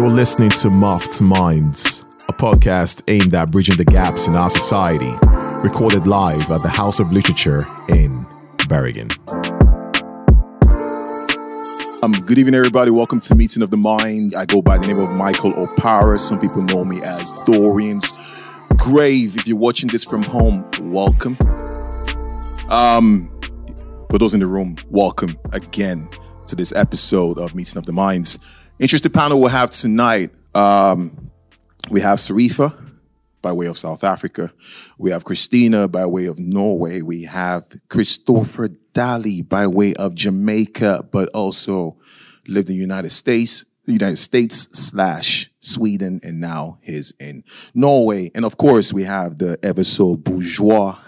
[0.00, 5.12] You're listening to Muffed Minds, a podcast aimed at bridging the gaps in our society,
[5.62, 8.26] recorded live at the House of Literature in
[8.66, 9.10] Bergen.
[12.02, 12.90] Um, good evening, everybody.
[12.90, 14.32] Welcome to Meeting of the Mind.
[14.38, 16.18] I go by the name of Michael O'Para.
[16.18, 18.14] Some people know me as Dorian's
[18.78, 19.36] Grave.
[19.36, 21.36] If you're watching this from home, welcome.
[22.70, 23.30] Um,
[24.10, 26.08] for those in the room, welcome again
[26.46, 28.38] to this episode of Meeting of the Minds.
[28.80, 30.30] Interesting panel we'll have tonight.
[30.54, 31.30] Um,
[31.90, 32.74] we have Sarifa
[33.42, 34.50] by way of South Africa.
[34.96, 37.02] We have Christina by way of Norway.
[37.02, 41.98] We have Christopher Dali by way of Jamaica, but also
[42.48, 47.44] lived in the United States, the United States slash Sweden, and now he's in
[47.74, 48.30] Norway.
[48.34, 50.98] And of course, we have the ever so bourgeois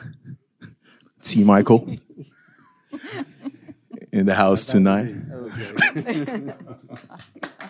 [1.25, 1.43] T.
[1.43, 1.89] Michael
[4.12, 5.15] in the house tonight.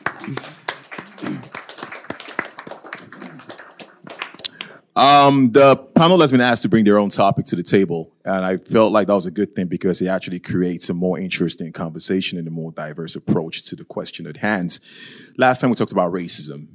[4.95, 8.45] Um, the panel has been asked to bring their own topic to the table, and
[8.45, 11.73] I felt like that was a good thing because it actually creates a more interesting
[11.73, 14.79] conversation and a more diverse approach to the question at hand.
[15.39, 16.69] Last time we talked about racism,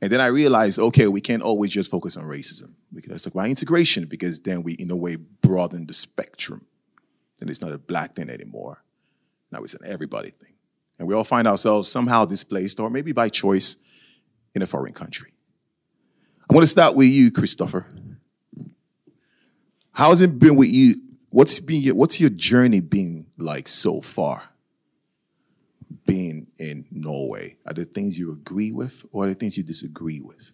[0.00, 2.72] and then I realized, okay, we can't always just focus on racism.
[2.92, 6.66] We can talk about integration because then we, in a way, broaden the spectrum.
[7.38, 8.82] Then it's not a black thing anymore.
[9.50, 10.54] Now it's an everybody thing,
[10.98, 13.76] and we all find ourselves somehow displaced, or maybe by choice,
[14.54, 15.30] in a foreign country.
[16.50, 17.86] I want to start with you, Christopher.
[19.92, 20.94] How's it been with you?
[21.30, 24.42] What's been your, what's your journey been like so far?
[26.06, 30.20] Being in Norway, are there things you agree with, or are there things you disagree
[30.20, 30.52] with?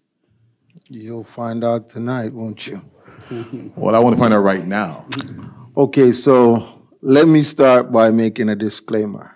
[0.89, 2.83] You'll find out tonight, won't you?
[3.77, 5.07] Well, I want to find out right now.
[5.77, 9.34] Okay, so let me start by making a disclaimer.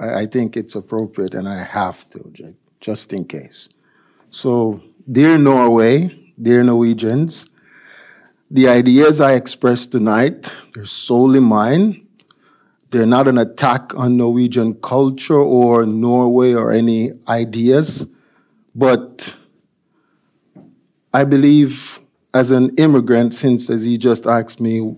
[0.00, 3.68] I, I think it's appropriate, and I have to, just in case.
[4.30, 7.46] So, dear Norway, dear Norwegians,
[8.50, 12.06] the ideas I express tonight, they're solely mine.
[12.90, 18.06] They're not an attack on Norwegian culture or Norway or any ideas,
[18.74, 19.36] but
[21.14, 22.00] I believe
[22.34, 24.96] as an immigrant, since as he just asked me,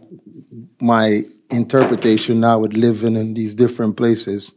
[0.80, 4.52] my interpretation now with living in these different places,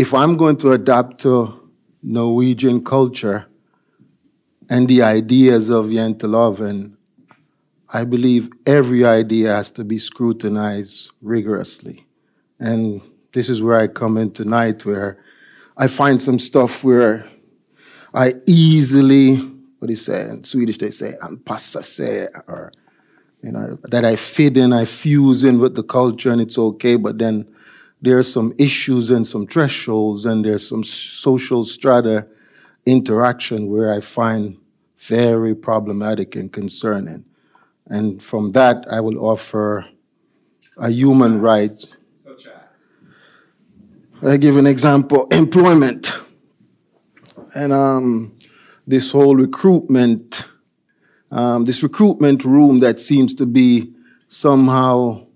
[0.00, 1.68] if I'm going to adapt to
[2.02, 3.44] Norwegian culture
[4.70, 6.96] and the ideas of Janteloven,
[7.86, 12.06] I believe every idea has to be scrutinized rigorously.
[12.58, 13.02] And
[13.32, 15.22] this is where I come in tonight, where
[15.76, 17.26] I find some stuff where
[18.14, 20.30] I easily, what do you say?
[20.30, 22.72] In Swedish, they say, anpassa sig, or,
[23.42, 26.96] you know, that I fit in, I fuse in with the culture and it's okay,
[26.96, 27.46] but then
[28.02, 32.26] there's some issues and some thresholds and there's some social strata
[32.86, 34.56] interaction where I find
[34.98, 37.24] very problematic and concerning.
[37.86, 39.86] And from that, I will offer
[40.76, 41.84] a human right.
[44.22, 46.12] I give an example employment.
[47.54, 48.36] And um,
[48.86, 50.44] this whole recruitment,
[51.30, 53.92] um, this recruitment room that seems to be
[54.28, 55.26] somehow,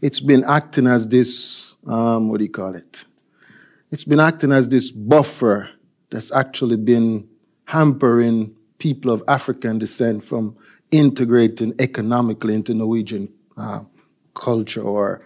[0.00, 3.04] it's been acting as this, um, what do you call it?
[3.90, 5.70] It's been acting as this buffer
[6.10, 7.28] that's actually been
[7.64, 10.56] hampering people of African descent from
[10.90, 13.82] integrating economically into Norwegian uh,
[14.34, 15.20] culture, or,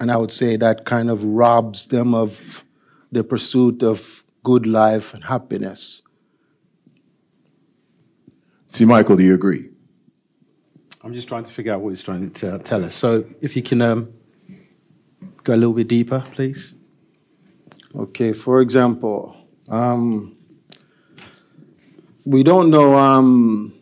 [0.00, 2.64] and I would say that kind of robs them of
[3.10, 6.02] the pursuit of good life and happiness.
[8.66, 9.70] See, Michael, do you agree?
[11.02, 12.94] I'm just trying to figure out what he's trying to tell, tell us.
[12.94, 14.12] So if you can um,
[15.48, 16.74] go a little bit deeper, please.
[17.96, 19.34] Okay, for example,
[19.70, 20.36] um,
[22.26, 22.94] we don't know.
[22.94, 23.74] Um,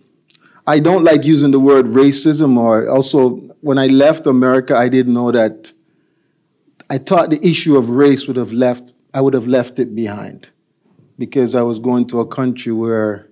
[0.67, 5.15] I don't like using the word racism, or also when I left America, I didn't
[5.15, 5.73] know that.
[6.89, 8.93] I thought the issue of race would have left.
[9.13, 10.49] I would have left it behind,
[11.19, 13.29] because I was going to a country where,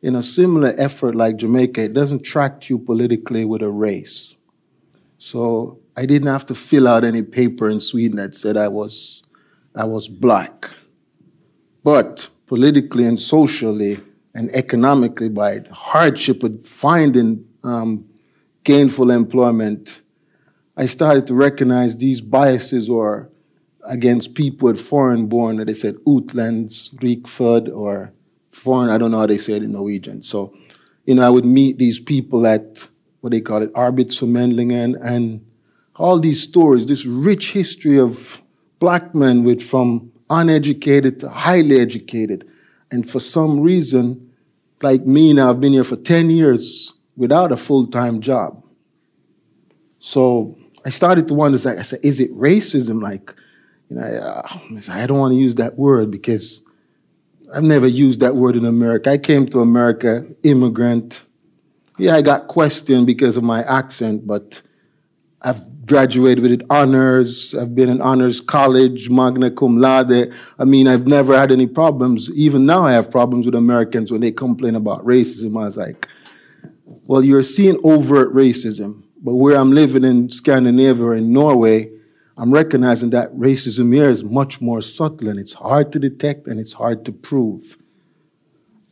[0.00, 4.36] in a similar effort like Jamaica, it doesn't track you politically with a race.
[5.18, 9.22] So I didn't have to fill out any paper in Sweden that said I was,
[9.74, 10.70] I was black.
[11.82, 13.98] But politically and socially
[14.34, 18.04] and economically, by hardship of finding um,
[18.64, 20.02] gainful employment,
[20.76, 23.30] I started to recognize these biases or
[23.84, 28.12] against people with foreign born, that they said utlands, rikfödd, or
[28.50, 30.22] foreign, I don't know how they say it in Norwegian.
[30.22, 30.54] So,
[31.06, 32.88] you know, I would meet these people at
[33.20, 35.44] what they call it, Arbeidsformidlingen, and
[36.00, 38.40] all these stories, this rich history of
[38.78, 42.48] black men with from uneducated to highly educated.
[42.90, 44.32] And for some reason,
[44.80, 48.64] like me now, I've been here for 10 years without a full time job.
[49.98, 50.54] So
[50.86, 53.02] I started to wonder, I said, is it racism?
[53.02, 53.34] Like,
[53.90, 56.62] you know, I, I don't want to use that word because
[57.54, 59.10] I've never used that word in America.
[59.10, 61.26] I came to America, immigrant.
[61.98, 64.62] Yeah, I got questioned because of my accent, but
[65.42, 67.54] I've graduated with honors.
[67.54, 70.32] I've been in honors college, magna cum laude.
[70.58, 72.30] I mean, I've never had any problems.
[72.32, 75.60] Even now, I have problems with Americans when they complain about racism.
[75.60, 76.06] I was like,
[77.06, 81.90] well, you're seeing overt racism, but where I'm living in Scandinavia in Norway,
[82.36, 86.60] I'm recognizing that racism here is much more subtle and it's hard to detect and
[86.60, 87.76] it's hard to prove.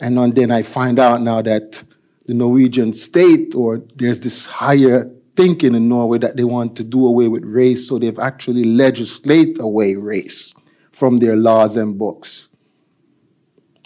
[0.01, 1.83] And then I find out now that
[2.27, 7.07] the Norwegian state, or there's this higher thinking in Norway that they want to do
[7.07, 10.53] away with race, so they've actually legislate away race
[10.91, 12.49] from their laws and books.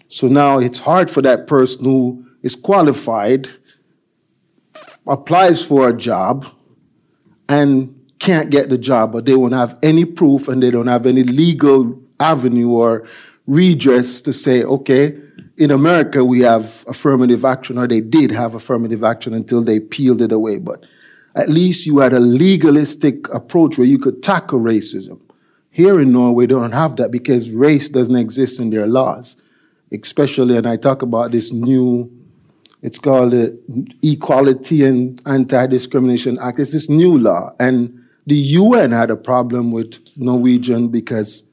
[0.08, 3.50] So now it's hard for that person who is qualified,
[5.06, 6.46] applies for a job,
[7.50, 11.04] and can't get the job, but they won't have any proof and they don't have
[11.04, 13.06] any legal avenue or
[13.46, 15.18] redress to say, okay,
[15.58, 20.22] in America we have affirmative action, or they did have affirmative action until they peeled
[20.22, 20.56] it away.
[20.56, 20.86] But
[21.34, 25.20] at least you had a legalistic approach where you could tackle racism.
[25.70, 29.36] Here in Norway, they don't have that because race doesn't exist in their laws.
[29.90, 32.10] Especially, and I talk about this new,
[32.82, 33.58] it's called the
[34.02, 36.58] Equality and Anti Discrimination Act.
[36.58, 37.54] It's this new law.
[37.58, 41.44] And the UN had a problem with Norwegian because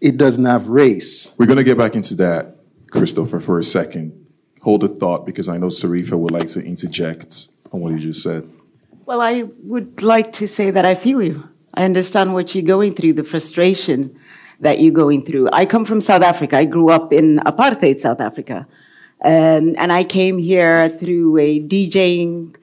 [0.00, 1.32] it doesn't have race.
[1.38, 2.56] We're going to get back into that,
[2.90, 4.26] Christopher, for a second.
[4.62, 8.22] Hold a thought because I know Sarifa would like to interject on what you just
[8.22, 8.48] said.
[9.06, 11.48] Well, I would like to say that I feel you.
[11.74, 14.18] I understand what you're going through, the frustration
[14.58, 15.48] that you're going through.
[15.52, 16.56] I come from South Africa.
[16.56, 18.66] I grew up in apartheid South Africa.
[19.22, 22.56] Um, and I came here through a DJing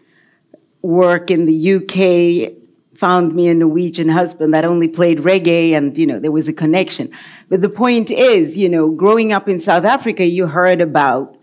[0.81, 2.51] work in the UK
[2.97, 6.53] found me a Norwegian husband that only played reggae and, you know, there was a
[6.53, 7.09] connection.
[7.47, 11.37] But the point is, you know, growing up in South Africa, you heard about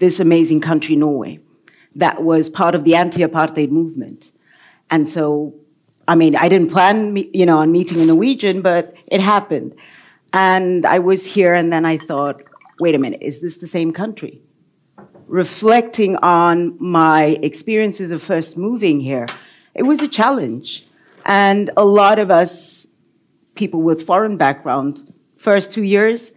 [0.00, 1.38] this amazing country, Norway,
[1.94, 4.31] that was part of the anti-apartheid movement.
[4.92, 5.54] And so,
[6.06, 9.74] I mean, I didn't plan, you know, on meeting a Norwegian, but it happened.
[10.34, 12.42] And I was here and then I thought,
[12.78, 14.42] wait a minute, is this the same country?
[15.26, 19.26] Reflecting on my experiences of first moving here,
[19.74, 20.86] it was a challenge.
[21.24, 22.86] And a lot of us,
[23.54, 26.32] people with foreign background, first two years,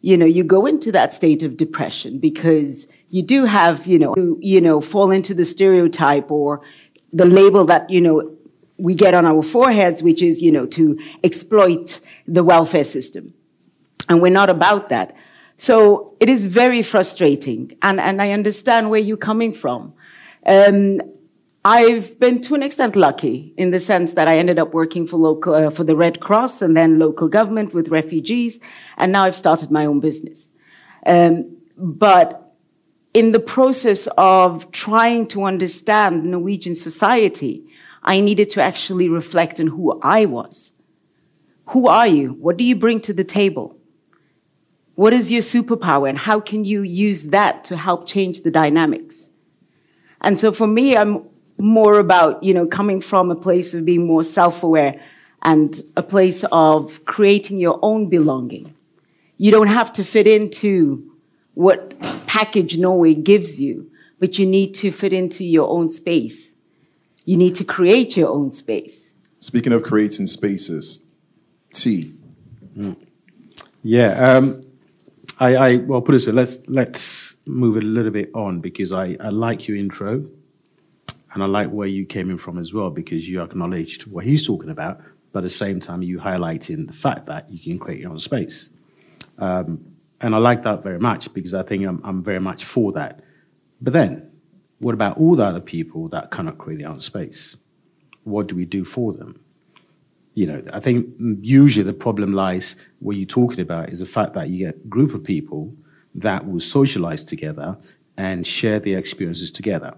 [0.00, 4.14] you know, you go into that state of depression because you do have, you know,
[4.16, 6.62] you, you know, fall into the stereotype or
[7.12, 8.36] the label that, you know,
[8.76, 13.34] we get on our foreheads, which is, you know, to exploit the welfare system.
[14.08, 15.16] And we're not about that.
[15.56, 17.76] So it is very frustrating.
[17.82, 19.94] And, and I understand where you're coming from.
[20.46, 21.00] Um,
[21.64, 25.16] I've been to an extent lucky in the sense that I ended up working for
[25.16, 28.60] local, uh, for the Red Cross and then local government with refugees.
[28.96, 30.46] And now I've started my own business.
[31.04, 32.47] Um, but
[33.18, 37.64] in the process of trying to understand Norwegian society,
[38.04, 40.70] I needed to actually reflect on who I was.
[41.70, 42.34] Who are you?
[42.34, 43.76] What do you bring to the table?
[44.94, 49.28] What is your superpower and how can you use that to help change the dynamics?
[50.20, 51.24] And so for me, I'm
[51.58, 55.02] more about, you know, coming from a place of being more self-aware
[55.42, 58.72] and a place of creating your own belonging.
[59.38, 61.07] You don't have to fit into
[61.58, 61.98] what
[62.28, 66.52] package Norway gives you, but you need to fit into your own space.
[67.24, 69.10] You need to create your own space.
[69.40, 71.10] Speaking of creating spaces,
[71.72, 72.14] T.
[72.76, 72.96] Mm.
[73.82, 74.64] Yeah, um,
[75.40, 76.30] I, I well put it so.
[76.30, 80.24] Let's let's move it a little bit on because I, I like your intro.
[81.34, 84.46] And I like where you came in from as well because you acknowledged what he's
[84.46, 85.00] talking about,
[85.32, 88.20] but at the same time, you highlighting the fact that you can create your own
[88.20, 88.70] space.
[89.38, 89.87] Um,
[90.20, 93.20] and I like that very much because I think I'm, I'm very much for that.
[93.80, 94.30] But then,
[94.78, 97.56] what about all the other people that cannot create their own space?
[98.24, 99.40] What do we do for them?
[100.34, 101.08] You know, I think
[101.40, 104.88] usually the problem lies what you're talking about is the fact that you get a
[104.88, 105.74] group of people
[106.14, 107.76] that will socialize together
[108.16, 109.94] and share their experiences together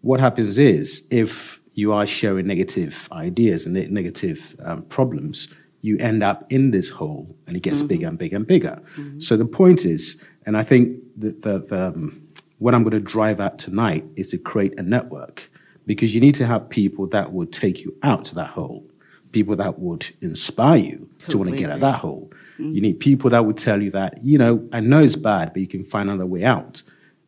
[0.00, 5.48] what happens is if you are sharing negative ideas and negative um, problems,
[5.80, 7.88] you end up in this hole and it gets mm-hmm.
[7.88, 8.82] bigger and bigger and bigger.
[8.96, 9.20] Mm-hmm.
[9.20, 13.00] So the point is, and I think that the, the um, what I'm going to
[13.00, 15.50] drive at tonight is to create a network
[15.86, 18.84] because you need to have people that would take you out to that hole,
[19.32, 22.30] people that would inspire you totally to want to get out of that hole.
[22.58, 25.60] You need people that will tell you that, you know, I know it's bad, but
[25.60, 26.82] you can find another way out.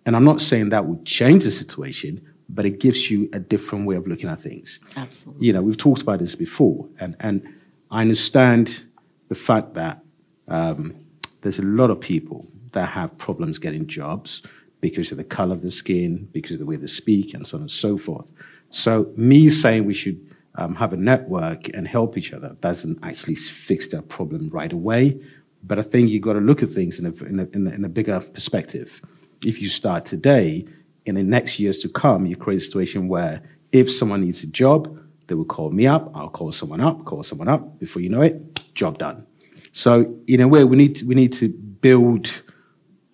[0.04, 3.86] And I'm not saying that would change the situation, but it gives you a different
[3.86, 4.80] way of looking at things.
[4.96, 5.46] Absolutely.
[5.46, 7.46] You know, we've talked about this before, and, and
[7.90, 8.84] I understand
[9.28, 10.02] the fact that
[10.48, 10.94] um,
[11.42, 14.42] there's a lot of people that have problems getting jobs
[14.80, 17.56] because of the color of the skin, because of the way they speak, and so
[17.56, 18.30] on and so forth.
[18.70, 23.34] So, me saying we should um, have a network and help each other doesn't actually
[23.34, 25.20] fix that problem right away.
[25.62, 27.70] But I think you've got to look at things in a, in a, in a,
[27.70, 29.02] in a bigger perspective.
[29.44, 30.66] If you start today,
[31.06, 33.42] in the next years to come, you create a situation where
[33.72, 34.98] if someone needs a job,
[35.30, 37.78] they will call me up, I'll call someone up, call someone up.
[37.78, 38.34] Before you know it,
[38.74, 39.24] job done.
[39.70, 42.42] So in a way, we need to, we need to build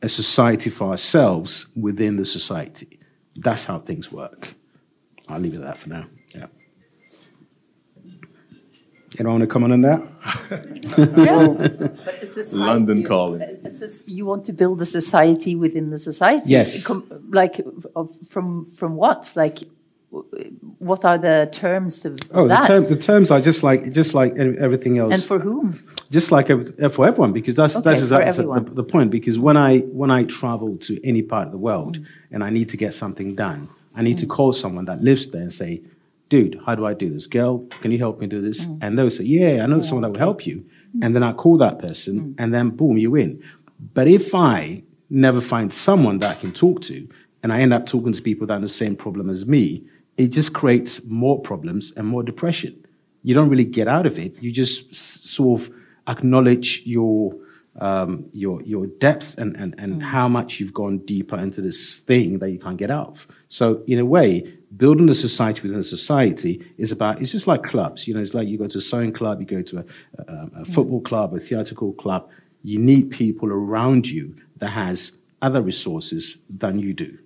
[0.01, 2.99] a society for ourselves within the society.
[3.37, 4.55] That's how things work.
[5.29, 6.07] I'll leave it at that for now.
[6.35, 6.47] Yeah.
[9.19, 10.01] Anyone want to comment on that?
[12.05, 13.43] But society- London calling.
[14.07, 16.45] You want to build a society within the society?
[16.47, 16.89] Yes.
[17.31, 17.61] Like,
[17.95, 19.33] of, from from what?
[19.37, 19.76] Like, w-
[20.79, 22.67] what are the terms of Oh, the, that?
[22.67, 25.15] term, the terms are just like just like everything else.
[25.15, 25.83] and for whom?
[26.11, 29.57] just like uh, for everyone because that's Okay, that's exactly the, the point because when
[29.57, 31.99] i when i travel to any part of the world
[32.31, 34.31] and i need to get something done i need to mm.
[34.31, 35.81] call someone that lives there and say
[36.29, 37.27] dude how do i do this?
[37.27, 38.65] Girl can you help me do this?
[38.67, 38.79] Mm.
[38.83, 40.57] And they'll say yeah i know someone that will help you.
[40.97, 41.05] Mm.
[41.05, 43.43] And then i call that person and then boom you win.
[43.95, 47.09] but if i never find someone that i can talk to
[47.43, 49.85] and i end up talking to people that have the same problem as me
[50.17, 52.87] it just creates more problems and more depression
[53.27, 54.41] you don't really get out of it.
[54.41, 55.75] You just s- sort of
[56.07, 57.35] acknowledge your
[57.81, 62.39] um, your your depth and, and, and how much you've gone deeper into this thing
[62.39, 63.27] that you can't get out of.
[63.49, 67.65] So in a way, building a society within a society is about it's just like
[67.65, 68.07] clubs.
[68.07, 70.51] You know, it's like you go to a sewing club, you go to a, a,
[70.61, 72.29] a football club, a theatrical club.
[72.63, 75.11] You need people around you that has
[75.43, 77.19] other resources than you do.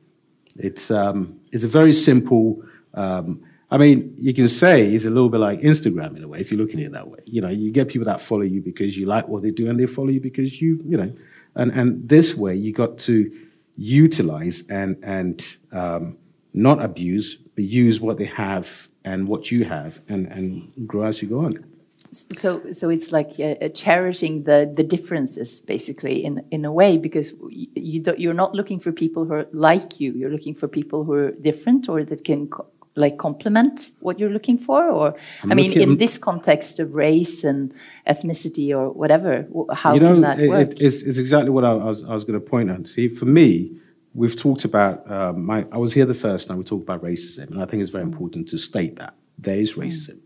[0.56, 2.64] It's um, it's a very simple.
[2.94, 6.40] Um, I mean, you can say it's a little bit like Instagram in a way
[6.40, 7.20] if you're looking at it that way.
[7.24, 9.78] You know, you get people that follow you because you like what they do, and
[9.78, 11.12] they follow you because you, you know,
[11.54, 13.30] and and this way you got to
[13.76, 16.18] utilize and and um,
[16.52, 21.22] not abuse, but use what they have and what you have, and and grow as
[21.22, 21.64] you go on.
[22.12, 26.98] So, so it's like uh, uh, cherishing the the differences, basically, in in a way,
[26.98, 30.12] because you, don't, you're not looking for people who are like you.
[30.12, 32.50] You're looking for people who are different or that can
[32.96, 34.88] like complement what you're looking for.
[34.90, 37.72] Or, I'm I mean, looking- in this context of race and
[38.06, 40.80] ethnicity or whatever, how you know, can that it- work?
[40.80, 42.84] it's, it's exactly what I, was, I was going to point on.
[42.84, 43.76] See, for me,
[44.14, 47.50] we've talked about, um, my, I was here the first time we talked about racism,
[47.52, 50.18] and I think it's very important to state that there is racism,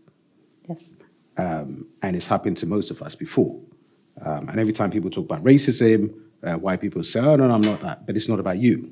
[0.67, 0.83] yes.
[1.37, 3.59] um, and it's happened to most of us before.
[4.21, 7.53] Um, and every time people talk about racism, uh, white people say, oh, no, no,
[7.53, 8.89] I'm not that, but it's not about you.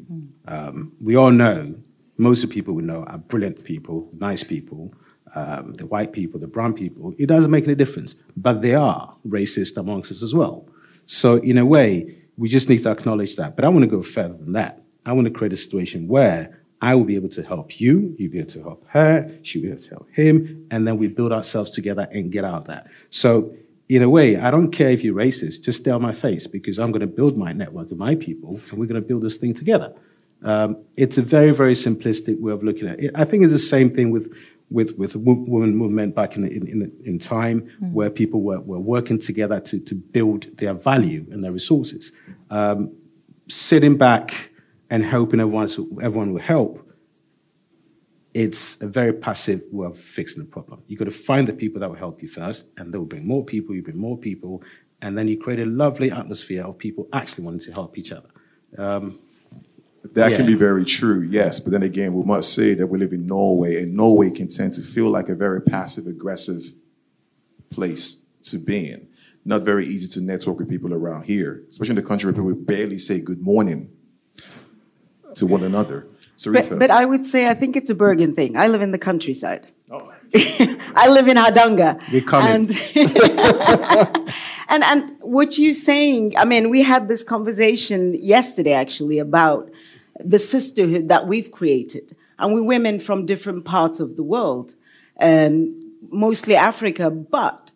[0.47, 1.75] Um, we all know,
[2.17, 4.93] most of the people we know are brilliant people, nice people,
[5.35, 7.13] um, the white people, the brown people.
[7.17, 10.67] It doesn't make any difference, but they are racist amongst us as well.
[11.05, 13.55] So, in a way, we just need to acknowledge that.
[13.55, 14.83] But I want to go further than that.
[15.05, 18.31] I want to create a situation where I will be able to help you, you'll
[18.31, 21.31] be able to help her, she'll be able to help him, and then we build
[21.31, 22.87] ourselves together and get out of that.
[23.09, 23.53] So,
[23.89, 26.79] in a way, I don't care if you're racist, just stay on my face because
[26.79, 29.37] I'm going to build my network of my people and we're going to build this
[29.37, 29.93] thing together.
[30.43, 33.11] Um, it's a very, very simplistic way of looking at it.
[33.15, 34.33] I think it's the same thing with
[34.69, 38.79] with with the women movement back in in, in, in time, where people were, were
[38.79, 42.11] working together to to build their value and their resources.
[42.49, 42.95] Um,
[43.47, 44.51] sitting back
[44.89, 45.69] and hoping everyone
[46.01, 46.79] everyone will help.
[48.33, 50.81] It's a very passive way of fixing the problem.
[50.87, 53.27] You got to find the people that will help you first, and they will bring
[53.27, 53.75] more people.
[53.75, 54.63] You bring more people,
[55.01, 58.29] and then you create a lovely atmosphere of people actually wanting to help each other.
[58.77, 59.19] Um,
[60.11, 61.59] That can be very true, yes.
[61.59, 64.73] But then again, we must say that we live in Norway, and Norway can tend
[64.73, 66.61] to feel like a very passive aggressive
[67.69, 69.07] place to be in.
[69.45, 72.53] Not very easy to network with people around here, especially in the country where people
[72.53, 73.89] barely say good morning
[75.35, 76.05] to one another.
[76.37, 76.69] Sarifa.
[76.69, 78.57] But, but I would say I think it's a Bergen thing.
[78.57, 79.67] I live in the countryside.
[79.89, 80.11] Oh,
[80.95, 81.99] I live in Hardanger.
[82.11, 82.69] We're coming.
[82.69, 82.71] And,
[84.69, 89.69] and and what you're saying, I mean, we had this conversation yesterday actually about
[90.19, 92.15] the sisterhood that we've created.
[92.39, 94.75] And we're women from different parts of the world,
[95.19, 95.79] um,
[96.09, 97.71] mostly Africa, but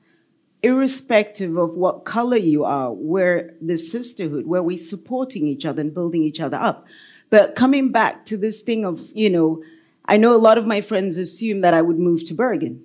[0.63, 5.93] irrespective of what color you are, we're the sisterhood, where we're supporting each other and
[5.93, 6.87] building each other up.
[7.29, 9.63] But coming back to this thing of, you know,
[10.05, 12.83] I know a lot of my friends assume that I would move to Bergen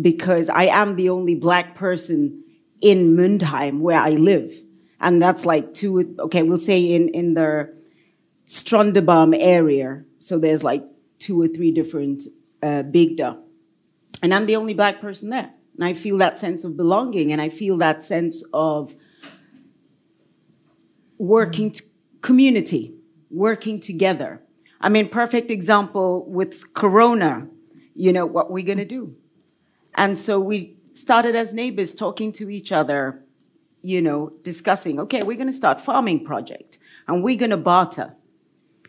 [0.00, 2.42] because I am the only black person
[2.80, 4.54] in Mundheim, where I live.
[5.00, 7.74] And that's like two, okay, we'll say in, in the
[8.48, 10.04] Strandebarm area.
[10.18, 10.84] So there's like
[11.18, 12.22] two or three different
[12.62, 13.38] uh, bygder.
[14.22, 15.50] And I'm the only black person there.
[15.76, 18.94] And I feel that sense of belonging and I feel that sense of
[21.18, 21.84] working t-
[22.22, 22.94] community,
[23.30, 24.40] working together.
[24.80, 27.48] I mean, perfect example with Corona,
[27.94, 29.14] you know, what we're going to do.
[29.94, 33.22] And so we started as neighbors talking to each other,
[33.82, 38.15] you know, discussing, okay, we're going to start farming project and we're going to barter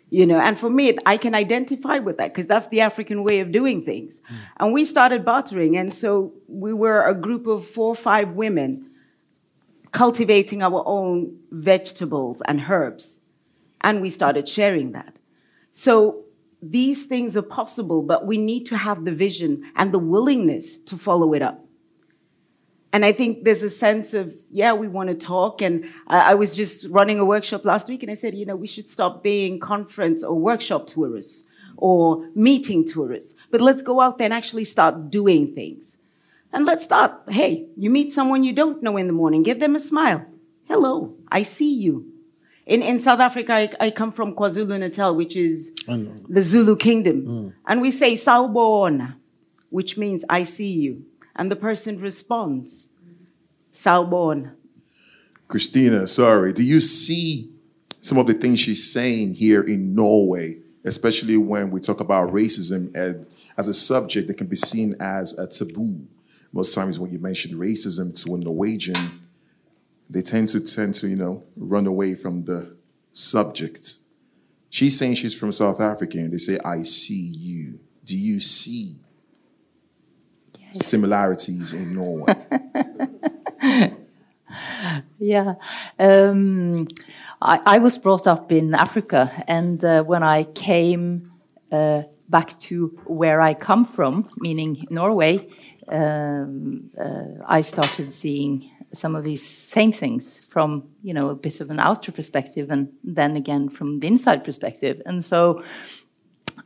[0.10, 3.40] you know and for me i can identify with that because that's the african way
[3.40, 4.22] of doing things.
[4.32, 4.38] Mm.
[4.60, 8.90] and we started bartering and so we were a group of four or five women
[9.92, 13.20] cultivating our own vegetables and herbs
[13.82, 15.18] and we started sharing that.
[15.72, 16.24] So
[16.62, 20.98] these things are possible but we need to have the vision and the willingness to
[20.98, 21.67] follow it up
[22.94, 25.62] and I think there's a sense of, yeah, we want to talk.
[25.62, 28.56] And I, I, was just running a workshop last week and I said, you know,
[28.56, 34.18] we should stop being conference or workshop tourists or meeting tourists, but let's go out
[34.18, 35.98] there and actually start doing things.
[36.54, 39.76] And let's start, hey, you meet someone you don't know in the morning, give them
[39.76, 40.26] a smile.
[40.66, 42.12] Hello, I see you.
[42.66, 47.26] In, in South Africa, I, I come from KwaZulu Natal, which is the Zulu kingdom.
[47.26, 47.54] Mm.
[47.66, 49.16] And we say Sawubona,
[49.70, 51.06] which means I see you
[51.38, 52.88] and the person responds,
[53.74, 54.54] Sawubona.
[55.48, 57.52] Christina, sorry, do you see
[58.02, 62.94] some of the things she's saying here in Norway, especially when we talk about racism
[62.96, 66.06] as, as a subject that can be seen as a taboo?
[66.52, 69.22] Most times when you mention racism to a Norwegian,
[70.10, 72.76] they tend to tend to, you know, run away from the
[73.12, 73.98] subject.
[74.70, 77.80] She's saying she's from South Africa and they say, I see you.
[78.04, 78.96] Do you see
[80.84, 82.36] similarities in Norway?
[85.20, 85.56] yeah.
[86.00, 86.88] Um,
[87.42, 91.32] I, I, was brought up in Africa, and uh, when I came
[91.72, 95.48] uh, back to where I come from, meaning Norway,
[95.88, 101.60] um, uh, I started seeing some of these same things from you know a bit
[101.62, 105.64] of an outer perspective, and then again from the inside perspective, and so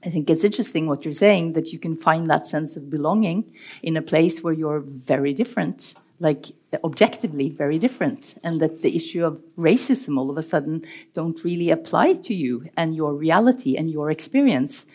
[0.03, 3.53] I think it's interesting what you're saying that you can find that sense of belonging
[3.83, 6.47] in a place where you're very different, like
[6.83, 10.83] objectively very different, and that the issue of racism all of a sudden
[11.13, 14.87] don't really apply to you and your reality and your experience.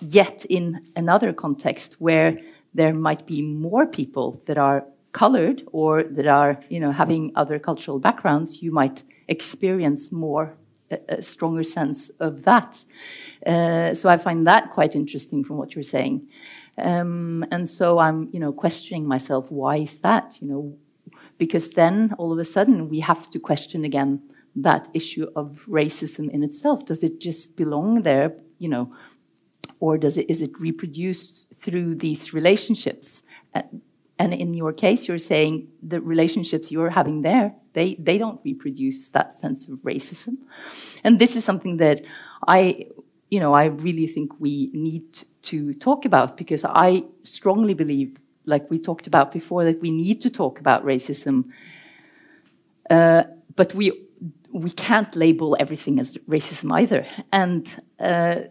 [0.00, 2.38] Yet, in another context where
[2.74, 7.58] there might be more people that are colored or that are, you know, having other
[7.58, 10.54] cultural backgrounds, you might experience more
[10.90, 12.84] a, stronger sense of that.
[13.44, 16.28] Uh, so I find that quite interesting from what you're saying.
[16.78, 20.36] Um, and so I'm, you know, questioning myself, why is that?
[20.40, 20.76] You know,
[21.38, 24.22] because then all of a sudden we have to question again
[24.54, 26.84] that issue of racism in itself.
[26.84, 28.34] Does it just belong there?
[28.58, 28.92] You know,
[29.80, 33.22] or does it is it reproduced through these relationships?
[33.54, 33.62] Uh,
[34.18, 39.08] and in your case, you're saying the relationships you're having there, they, they don't reproduce
[39.08, 40.38] that sense of racism.
[41.04, 42.04] And this is something that
[42.46, 42.86] I,
[43.30, 48.70] you know, I really think we need to talk about because I strongly believe, like
[48.70, 51.50] we talked about before, that we need to talk about racism.
[52.88, 53.24] Uh,
[53.54, 53.92] but we
[54.52, 57.06] we can't label everything as racism either.
[57.30, 57.68] And
[58.00, 58.42] uh,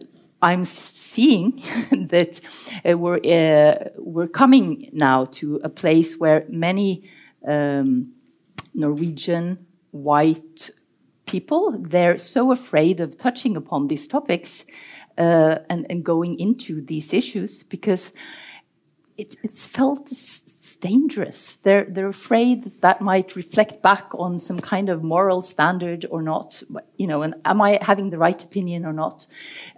[0.46, 1.56] I'm seeing
[1.90, 2.40] that
[2.88, 7.02] uh, we're uh, we're coming now to a place where many
[7.44, 8.12] um,
[8.72, 10.70] Norwegian white
[11.26, 14.64] people they're so afraid of touching upon these topics
[15.18, 18.12] uh, and, and, going into these issues because
[19.16, 20.12] it, it's felt
[20.80, 21.56] dangerous.
[21.64, 26.22] They're they're afraid that, that might reflect back on some kind of moral standard or
[26.22, 26.62] not.
[26.96, 29.26] You know, and am I having the right opinion or not?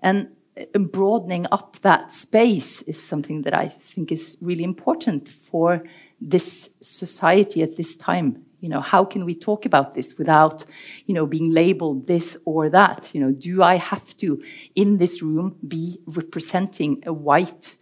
[0.02, 0.28] And
[0.72, 5.84] broadening up that space is something that I think is really important for
[6.20, 8.44] this society at this time.
[8.60, 10.64] You know, how can we talk about this without,
[11.06, 13.14] you know, being labeled this or that?
[13.14, 14.42] You know, do I have to,
[14.74, 17.76] in this room, be representing a white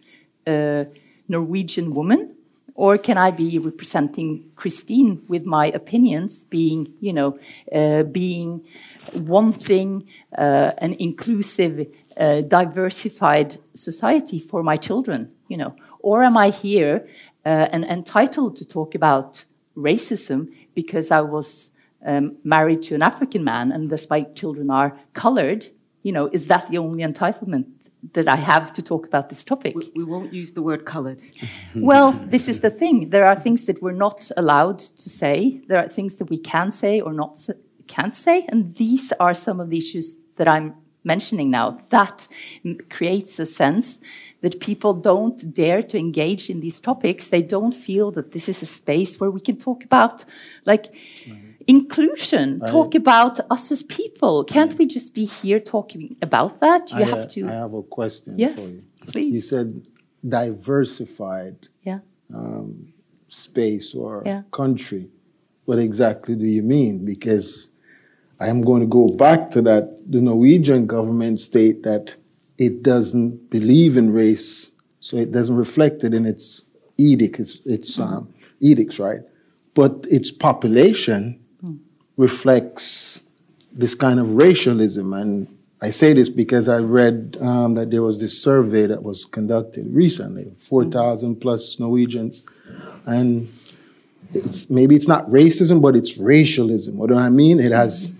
[0.45, 0.85] uh,
[1.27, 2.35] Norwegian woman?
[2.75, 7.39] Or can I be representing Christine with my opinions, being, you know,
[7.73, 8.63] uh, being
[9.15, 15.75] wanting uh, an inclusive a diversified society for my children, you know?
[15.99, 17.07] Or am I here
[17.45, 21.71] uh, and entitled to talk about racism because I was
[22.05, 25.67] um, married to an African man and my children are colored?
[26.03, 27.65] You know, is that the only entitlement
[28.13, 29.75] that I have to talk about this topic.
[29.75, 31.21] We, we won't use the word colored.
[31.75, 33.09] well, this is the thing.
[33.09, 35.61] There are things that we're not allowed to say.
[35.67, 37.37] There are things that we can say or not
[37.87, 41.77] can't say, and these are some of the issues that I'm mentioning now.
[41.89, 42.27] That
[42.89, 43.99] creates a sense
[44.41, 47.27] that people don't dare to engage in these topics.
[47.27, 50.25] They don't feel that this is a space where we can talk about,
[50.65, 50.93] like.
[51.25, 56.89] Mm inclusion talk about us as people can't we just be here talking about that
[56.91, 59.33] you I, have to i have a question yes, for you please.
[59.33, 59.85] you said
[60.27, 61.99] diversified yeah.
[62.33, 62.93] um,
[63.29, 64.43] space or yeah.
[64.51, 65.09] country
[65.65, 67.71] what exactly do you mean because
[68.39, 72.15] i am going to go back to that the norwegian government state that
[72.57, 76.63] it doesn't believe in race so it doesn't reflect it in its
[76.97, 79.21] edict its, its um, edicts right
[79.73, 81.39] but its population
[82.17, 83.21] reflects
[83.71, 85.13] this kind of racialism.
[85.13, 85.47] And
[85.81, 89.85] I say this because I read um, that there was this survey that was conducted
[89.93, 92.43] recently 4,000 plus Norwegians.
[93.05, 93.53] And
[94.33, 96.97] it's, maybe it's not racism, but it's racialism.
[96.97, 97.59] What do I mean?
[97.59, 98.15] It has,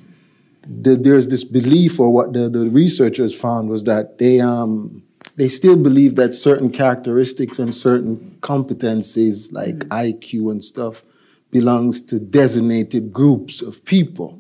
[0.69, 5.03] the, there's this belief, or what the, the researchers found was that they, um,
[5.35, 9.87] they still believe that certain characteristics and certain competencies, like mm.
[9.89, 11.03] IQ and stuff,
[11.51, 14.37] belongs to designated groups of people.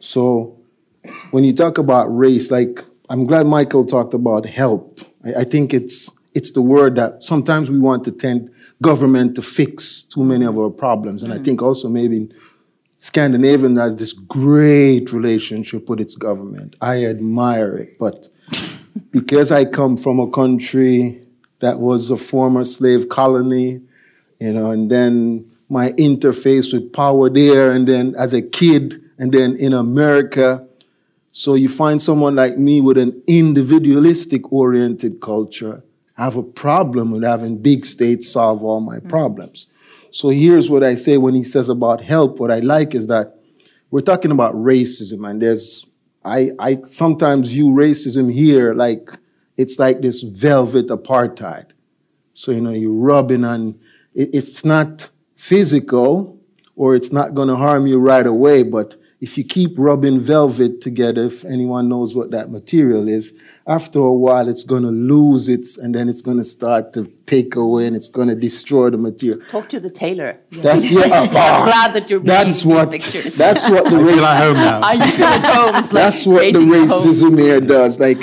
[0.00, 0.58] So
[1.30, 5.00] when you talk about race, like I'm glad Michael talked about help.
[5.24, 9.42] I, I think it's it's the word that sometimes we want to tend government to
[9.42, 11.22] fix too many of our problems.
[11.22, 11.40] And mm.
[11.40, 12.28] I think also maybe
[13.00, 16.76] Scandinavian has this great relationship with its government.
[16.82, 17.98] I admire it.
[17.98, 18.28] But
[19.10, 21.24] because I come from a country
[21.60, 23.80] that was a former slave colony,
[24.38, 29.32] you know, and then my interface with power there, and then as a kid, and
[29.32, 30.66] then in America.
[31.32, 35.82] So you find someone like me with an individualistic oriented culture
[36.20, 39.08] have a problem with having big states solve all my mm.
[39.08, 39.68] problems.
[40.12, 42.40] So here's what I say when he says about help.
[42.40, 43.36] What I like is that
[43.90, 45.86] we're talking about racism, and there's
[46.24, 49.10] I, I sometimes view racism here like
[49.56, 51.70] it's like this velvet apartheid.
[52.34, 53.78] So you know you're rubbing on.
[54.14, 56.38] It, it's not physical
[56.76, 60.80] or it's not going to harm you right away, but if you keep rubbing velvet
[60.80, 63.34] together, if anyone knows what that material is,
[63.66, 67.04] after a while it's going to lose its, and then it's going to start to
[67.30, 69.40] take away, and it's going to destroy the material.
[69.48, 70.40] Talk to the tailor.
[70.50, 71.02] That's yeah.
[71.02, 73.36] I'm glad that you're that's what, pictures.
[73.36, 74.80] That's what the race, at home now.
[74.82, 75.70] I feel at home.
[75.80, 78.00] Like that's what the racism here does.
[78.00, 78.20] Like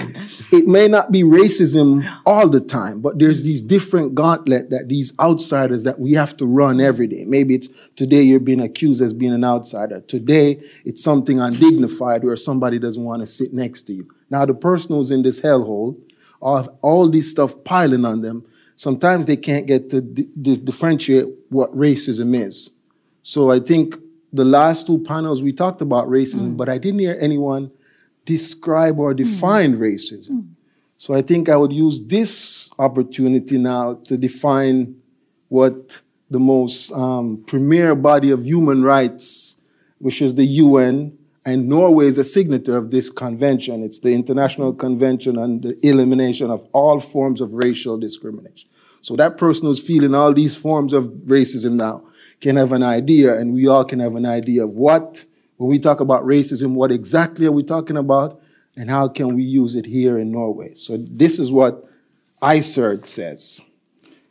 [0.52, 1.90] it may not be racism
[2.26, 6.46] all the time, but there's these different gauntlet that these outsiders that we have to
[6.46, 7.24] run every day.
[7.26, 10.02] Maybe it's today you're being accused as being an outsider.
[10.02, 14.08] Today it's something undignified where somebody doesn't want to sit next to you.
[14.30, 15.98] Now the person who's in this hellhole,
[16.42, 18.46] all, all this stuff piling on them,
[18.78, 22.72] sometimes they can't get to differentiate what racism is.
[23.24, 23.98] So I think
[24.32, 26.58] the last two panels we talked about racism, mm.
[26.58, 27.72] but I didn't hear anyone
[28.24, 29.80] describe or define mm.
[29.80, 30.30] racism.
[30.30, 30.48] Mm.
[30.98, 34.96] So I think I would use this opportunity now to define
[35.50, 39.58] what the most um, premier body of human rights,
[40.00, 41.17] which is the UN,
[41.48, 43.82] and Norway is a signatory of this convention.
[43.82, 48.70] It's the International Convention on the Elimination of All Forms of Racial Discrimination.
[49.00, 52.04] So that person who's feeling all these forms of racism now
[52.42, 55.24] can have an idea, and we all can have an idea of what
[55.56, 58.42] when we talk about racism, what exactly are we talking about,
[58.76, 60.76] and how can we use it here in Norway?
[60.76, 61.86] So, this is what
[62.42, 63.62] ICERD says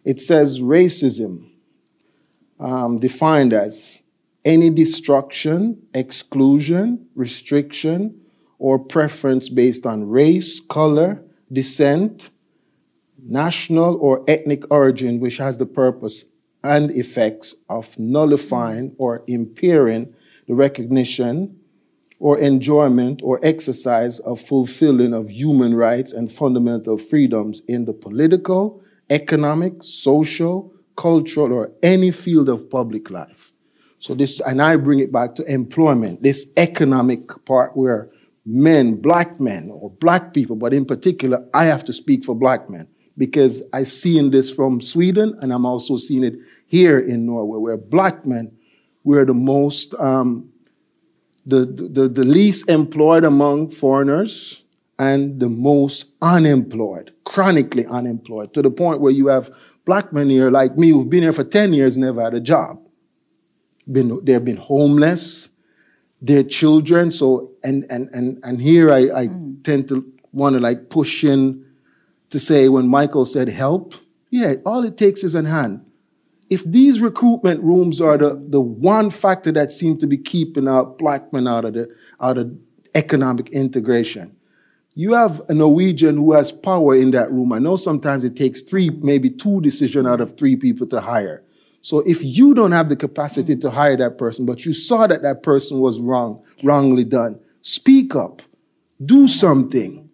[0.04, 1.48] it says racism,
[2.60, 4.02] um, defined as
[4.46, 8.18] any destruction, exclusion, restriction,
[8.58, 12.30] or preference based on race, color, descent,
[13.22, 16.24] national or ethnic origin, which has the purpose
[16.62, 20.14] and effects of nullifying or impairing
[20.46, 21.58] the recognition
[22.18, 28.80] or enjoyment or exercise of fulfilling of human rights and fundamental freedoms in the political,
[29.10, 33.52] economic, social, cultural, or any field of public life.
[34.06, 38.08] So this, and I bring it back to employment, this economic part where
[38.44, 42.70] men, black men, or black people, but in particular, I have to speak for black
[42.70, 42.88] men
[43.18, 46.36] because I see in this from Sweden, and I'm also seeing it
[46.68, 48.56] here in Norway, where black men
[49.02, 50.50] we're the most, um,
[51.44, 54.62] the, the, the least employed among foreigners
[55.00, 59.50] and the most unemployed, chronically unemployed, to the point where you have
[59.84, 62.85] black men here like me who've been here for 10 years, never had a job.
[63.90, 65.50] Been, they've been homeless,
[66.20, 67.10] their children.
[67.10, 69.62] So, and, and, and, and here I, I mm.
[69.62, 71.64] tend to want to like push in
[72.30, 73.94] to say when Michael said help,
[74.30, 75.84] yeah, all it takes is an hand.
[76.50, 80.98] If these recruitment rooms are the, the one factor that seems to be keeping out
[80.98, 81.88] black men out of the
[82.20, 82.56] out of
[82.94, 84.36] economic integration,
[84.94, 87.52] you have a Norwegian who has power in that room.
[87.52, 91.42] I know sometimes it takes three, maybe two decisions out of three people to hire.
[91.86, 95.22] So if you don't have the capacity to hire that person, but you saw that
[95.22, 98.42] that person was wrong, wrongly done, speak up,
[99.04, 100.10] do something.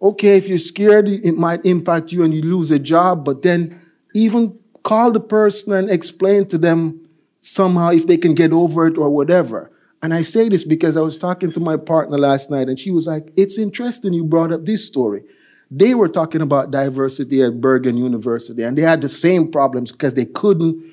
[0.00, 3.78] Okay, if you're scared, it might impact you and you lose a job, but then
[4.14, 7.06] even call the person and explain to them
[7.42, 9.70] somehow if they can get over it or whatever.
[10.00, 12.90] And I say this because I was talking to my partner last night and she
[12.90, 15.24] was like, It's interesting you brought up this story.
[15.70, 20.14] They were talking about diversity at Bergen University and they had the same problems because
[20.14, 20.84] they couldn't,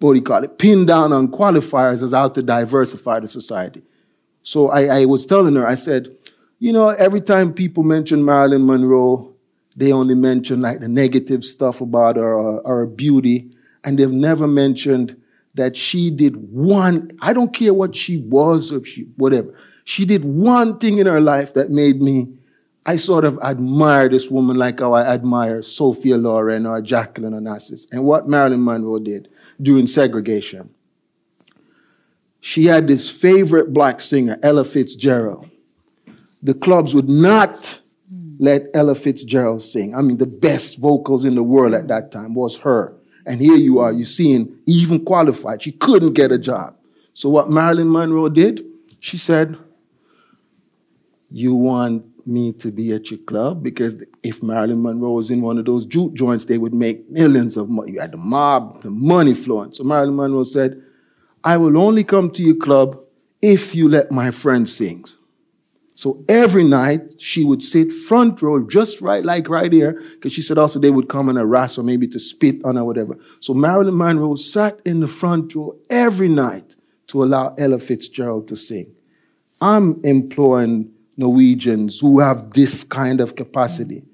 [0.00, 3.82] what do you call it, pin down on qualifiers as how to diversify the society.
[4.42, 6.16] So I, I was telling her, I said,
[6.58, 9.34] you know, every time people mention Marilyn Monroe,
[9.76, 13.50] they only mention like the negative stuff about her, her beauty,
[13.84, 15.20] and they've never mentioned
[15.54, 19.54] that she did one, I don't care what she was or she, whatever,
[19.84, 22.32] she did one thing in her life that made me,
[22.88, 27.86] I sort of admire this woman like how I admire Sophia Loren or Jacqueline Onassis.
[27.90, 29.28] And what Marilyn Monroe did
[29.60, 30.72] during segregation.
[32.40, 35.50] She had this favorite black singer, Ella Fitzgerald.
[36.44, 37.80] The clubs would not
[38.38, 39.96] let Ella Fitzgerald sing.
[39.96, 42.94] I mean, the best vocals in the world at that time was her.
[43.26, 45.60] And here you are, you're seeing even qualified.
[45.60, 46.76] She couldn't get a job.
[47.14, 48.64] So what Marilyn Monroe did,
[49.00, 49.58] she said,
[51.32, 53.62] You want me to be at your club?
[53.62, 57.56] Because if Marilyn Monroe was in one of those juke joints, they would make millions
[57.56, 57.92] of money.
[57.92, 59.72] You had the mob, the money flowing.
[59.72, 60.82] So Marilyn Monroe said,
[61.44, 63.00] I will only come to your club
[63.40, 65.04] if you let my friend sing.
[65.94, 70.42] So every night she would sit front row, just right, like right here, because she
[70.42, 73.16] said also they would come and harass her, maybe to spit on her, whatever.
[73.40, 78.56] So Marilyn Monroe sat in the front row every night to allow Ella Fitzgerald to
[78.56, 78.94] sing.
[79.62, 84.04] I'm employing Norwegians who have this kind of capacity.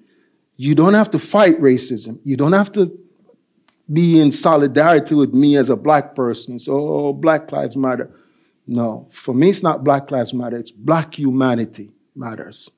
[0.57, 2.21] You don't have to fight racism.
[2.25, 2.97] You don't have to
[3.93, 6.59] be in solidarity with me as a black person.
[6.59, 8.11] So, oh, Black Lives Matter.
[8.67, 12.71] No, for me, it's not Black Lives Matter, it's Black humanity matters.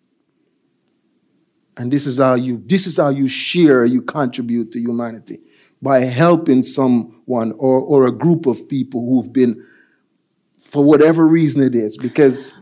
[1.76, 5.40] And this is how you this is how you share, you contribute to humanity
[5.82, 9.62] by helping someone or, or a group of people who've been,
[10.58, 12.54] for whatever reason it is, because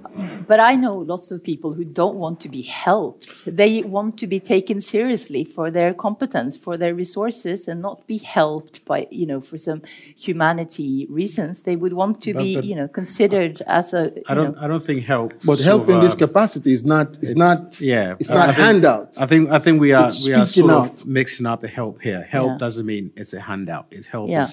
[0.46, 3.44] but I know lots of people who don't want to be helped.
[3.46, 8.18] They want to be taken seriously for their competence, for their resources, and not be
[8.18, 9.83] helped by, you know, for some
[10.16, 11.62] humanity reasons.
[11.62, 14.12] They would want to But- be, but- you know, considered as a.
[14.29, 14.55] I don't.
[14.57, 15.33] know- I don't think help.
[15.44, 18.35] but sort help in this uh, capacity is not is it's- not Yeah, it's I-
[18.35, 19.09] not I think- handout.
[19.20, 19.51] I think.
[19.51, 20.09] I think we are.
[20.09, 21.03] It's We are speaking sort out.
[21.03, 22.22] of mixing up the help here.
[22.37, 22.59] Help Yeah.
[22.64, 23.87] doesn't mean it's a handout.
[23.90, 24.31] It helps.
[24.31, 24.46] Yeah.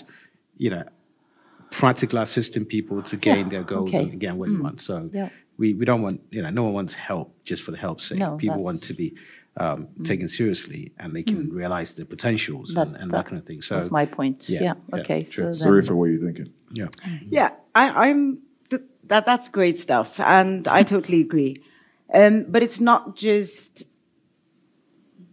[0.66, 0.84] you know,
[1.72, 4.00] practical assisting people to gain Yeah, their goals okay.
[4.00, 4.04] Mm.
[4.04, 4.82] and again what you want.
[4.82, 5.30] So Yeah.
[5.60, 8.18] We, we don't want you know no one wants help just for the help's sake.
[8.20, 8.88] No, people want Mm.
[8.88, 9.08] to be
[9.58, 13.38] um, taken seriously and they can realize their potentials and, That's and that- that, kind
[13.42, 13.62] of thing.
[13.62, 14.48] So That's my point.
[14.50, 14.74] yeah, Yeah.
[14.94, 15.22] yeah, Okay.
[15.22, 15.46] true.
[15.52, 16.54] so Sorry then- for what you're thinking.
[16.72, 16.88] yeah.
[17.38, 18.22] Yeah, I, I'm
[18.70, 19.26] th- that.
[19.26, 21.56] That's great stuff, and I totally agree.
[22.14, 23.84] Um, but it's not just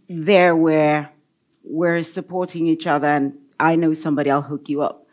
[0.09, 1.09] there where
[1.63, 5.05] we're supporting each other, and I know somebody, I'll hook you up.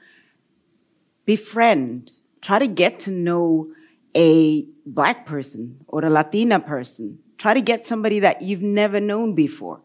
[1.24, 2.11] Befriend.
[2.42, 3.68] Try to get to know
[4.14, 7.18] a black person or a Latina person.
[7.38, 9.81] Try to get somebody that you've never known before.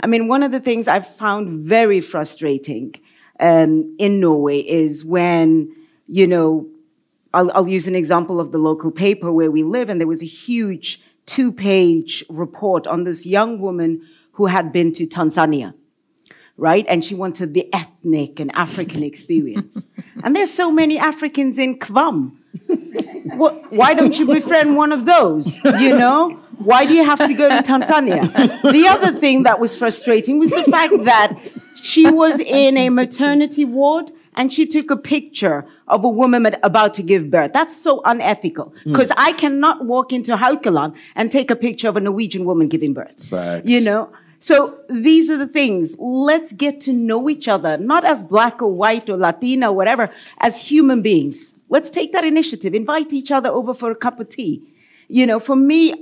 [0.00, 2.94] I mean, one of the things I've found very frustrating
[3.40, 5.74] um, in Norway is when,
[6.06, 6.68] you know,
[7.32, 10.22] I'll, I'll use an example of the local paper where we live, and there was
[10.22, 15.74] a huge two page report on this young woman who had been to Tanzania,
[16.56, 16.84] right?
[16.88, 19.88] And she wanted the ethnic and African experience.
[20.22, 22.36] and there's so many Africans in Kvam.
[23.24, 25.62] What, why don't you befriend one of those?
[25.64, 26.30] You know?
[26.58, 28.30] Why do you have to go to Tanzania?
[28.70, 31.36] The other thing that was frustrating was the fact that
[31.76, 36.94] she was in a maternity ward and she took a picture of a woman about
[36.94, 37.52] to give birth.
[37.52, 38.92] That's so unethical hmm.
[38.92, 42.94] because I cannot walk into Haukeland and take a picture of a Norwegian woman giving
[42.94, 43.28] birth.
[43.28, 43.68] Facts.
[43.68, 44.10] You know?
[44.38, 45.94] So these are the things.
[45.98, 50.10] Let's get to know each other, not as black or white or Latina or whatever,
[50.38, 51.53] as human beings.
[51.74, 52.72] Let's take that initiative.
[52.72, 54.62] Invite each other over for a cup of tea.
[55.08, 55.92] You know, for me,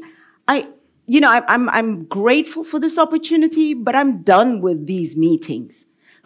[0.47, 0.69] I,
[1.07, 5.73] you know, I, I'm I'm grateful for this opportunity, but I'm done with these meetings.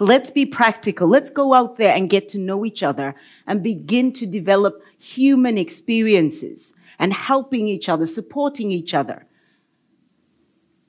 [0.00, 1.06] Let's be practical.
[1.16, 3.14] Let's go out there and get to know each other
[3.46, 9.18] and begin to develop human experiences and helping each other, supporting each other.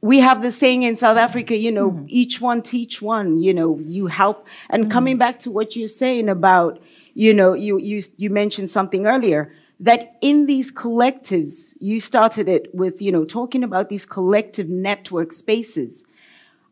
[0.02, 2.06] we have the saying in South Africa, you know, mm-hmm.
[2.08, 4.48] each one teach one, you know, you help.
[4.70, 5.20] And coming mm-hmm.
[5.20, 6.80] back to what you're saying about,
[7.17, 12.73] you know, you, you, you mentioned something earlier that in these collectives, you started it
[12.75, 16.03] with, you know, talking about these collective network spaces.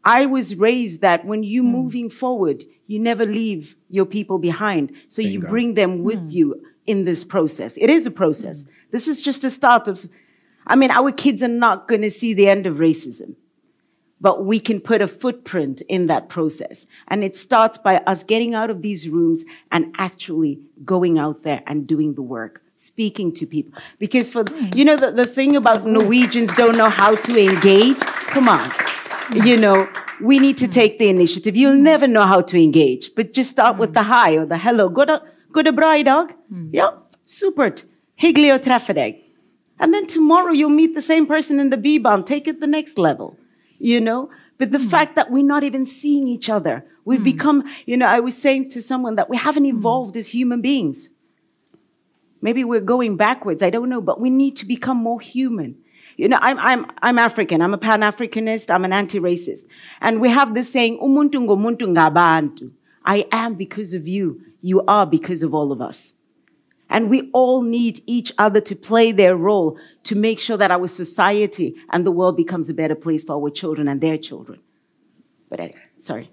[0.03, 4.91] I was raised that when you're moving forward, you never leave your people behind.
[5.07, 7.75] So you bring them with you in this process.
[7.77, 8.65] It is a process.
[8.91, 10.05] This is just a start of,
[10.67, 13.33] I mean, our kids are not going to see the end of racism,
[14.21, 16.85] but we can put a footprint in that process.
[17.07, 21.61] And it starts by us getting out of these rooms and actually going out there
[21.67, 22.61] and doing the work.
[22.77, 23.81] Speaking to people.
[23.97, 24.43] Because for,
[24.75, 27.97] you know, the, the thing about Norwegians don't know how to engage.
[27.97, 28.69] Come on
[29.33, 29.89] you know,
[30.21, 31.55] we need to take the initiative.
[31.55, 34.89] You'll never know how to engage, but just start with the hi or the hello.
[34.89, 35.09] Good,
[35.51, 36.33] good bra idag?
[36.71, 36.91] Ja,
[37.25, 37.85] supert.
[38.19, 39.15] Hyggelig å.
[39.79, 42.23] And then tomorrow you'll meet the same person in the B-Bahn.
[42.23, 43.37] Take it the next level,
[43.79, 44.29] you know?
[44.57, 44.87] But the hmm.
[44.87, 47.25] fact that we're not even seeing each other, we've hmm.
[47.25, 49.77] become, you know, I was saying to someone that we haven't hmm.
[49.77, 51.09] evolved as human beings.
[52.41, 53.63] Maybe we're going backwards.
[53.63, 55.77] I don't know, but we need to become more human.
[56.17, 57.61] You know, I'm, I'm, I'm African.
[57.61, 58.73] I'm a Pan Africanist.
[58.73, 59.63] I'm an anti racist.
[59.99, 62.71] And we have this saying, Umuntu ngumuntu ngabantu.
[63.03, 64.41] I am because of you.
[64.61, 66.14] You are because of all of us.
[66.95, 70.87] And we all need each other to play their role to make sure that our
[70.87, 74.61] society and the world becomes a better place for our children and their children.
[75.49, 76.29] But anyway, sorry.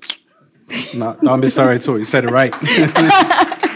[0.95, 1.99] No, don't be sorry at all.
[1.99, 2.55] You said it right.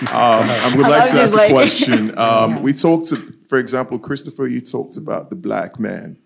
[0.00, 2.12] Um, I would like to ask you, a question.
[2.18, 6.18] Um, we talked to, for example, Christopher, you talked about the black man,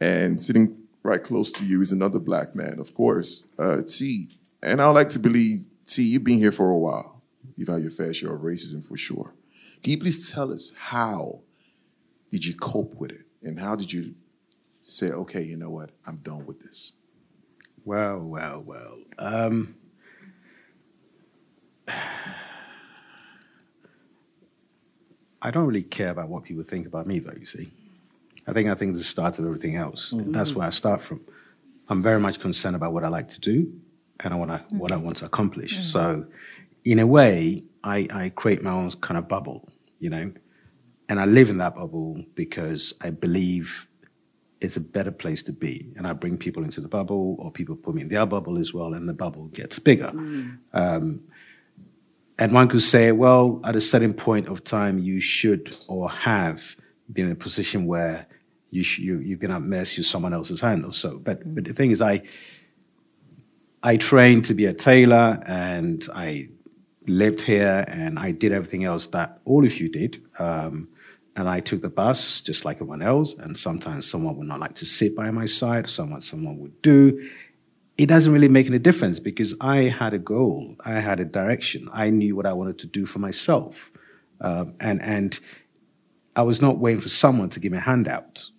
[0.00, 4.38] and sitting right close to you is another black man, of course, uh, T.
[4.62, 7.13] And I would like to believe, T, you've been here for a while.
[7.56, 9.32] You've had your fair share of racism for sure.
[9.82, 11.40] Can you please tell us how
[12.30, 13.26] did you cope with it?
[13.42, 14.14] And how did you
[14.80, 16.94] say, okay, you know what, I'm done with this?
[17.84, 18.98] Well, well, well.
[19.18, 19.76] Um,
[25.42, 27.34] I don't really care about what people think about me, though.
[27.38, 27.70] You see,
[28.46, 30.14] I think I think it's the start of everything else.
[30.16, 31.20] That's where I start from.
[31.90, 33.70] I'm very much concerned about what I like to do
[34.20, 35.86] and I want to, what I want to accomplish.
[35.86, 36.24] So,
[36.84, 39.68] in a way, I, I create my own kind of bubble,
[39.98, 40.32] you know,
[41.08, 43.88] and I live in that bubble because I believe
[44.60, 45.92] it's a better place to be.
[45.96, 48.72] And I bring people into the bubble, or people put me in their bubble as
[48.72, 50.08] well, and the bubble gets bigger.
[50.72, 51.20] Um,
[52.38, 56.76] and one could say, well, at a certain point of time, you should or have
[57.12, 58.26] been in a position where
[58.70, 61.18] you sh- you, you've been at mercy of someone else's hand or so.
[61.18, 62.22] But, but the thing is, I,
[63.82, 66.48] I trained to be a tailor and I
[67.06, 70.22] lived here and I did everything else that all of you did.
[70.38, 70.88] Um,
[71.36, 73.34] and I took the bus just like everyone else.
[73.34, 77.28] And sometimes someone would not like to sit by my side, someone someone would do.
[77.98, 81.88] It doesn't really make any difference because I had a goal, I had a direction,
[81.92, 83.92] I knew what I wanted to do for myself,
[84.40, 85.38] um, and and
[86.34, 88.50] I was not waiting for someone to give me a handout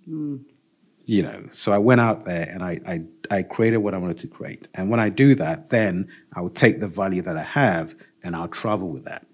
[1.06, 4.18] you know so i went out there and I, I i created what i wanted
[4.20, 7.44] to create and when i do that then i will take the value that i
[7.44, 9.26] have and i'll travel with that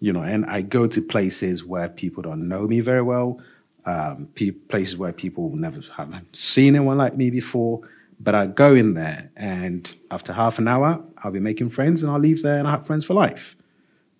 [0.00, 3.38] you know and i go to places where people don't know me very well
[3.86, 7.80] um, pe- places where people never have seen anyone like me before
[8.18, 12.10] but i go in there and after half an hour i'll be making friends and
[12.12, 13.56] i'll leave there and i have friends for life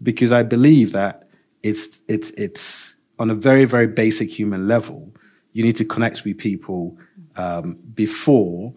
[0.03, 1.29] because I believe that
[1.63, 5.13] it's it's it's on a very very basic human level.
[5.53, 6.97] You need to connect with people
[7.37, 8.73] um, before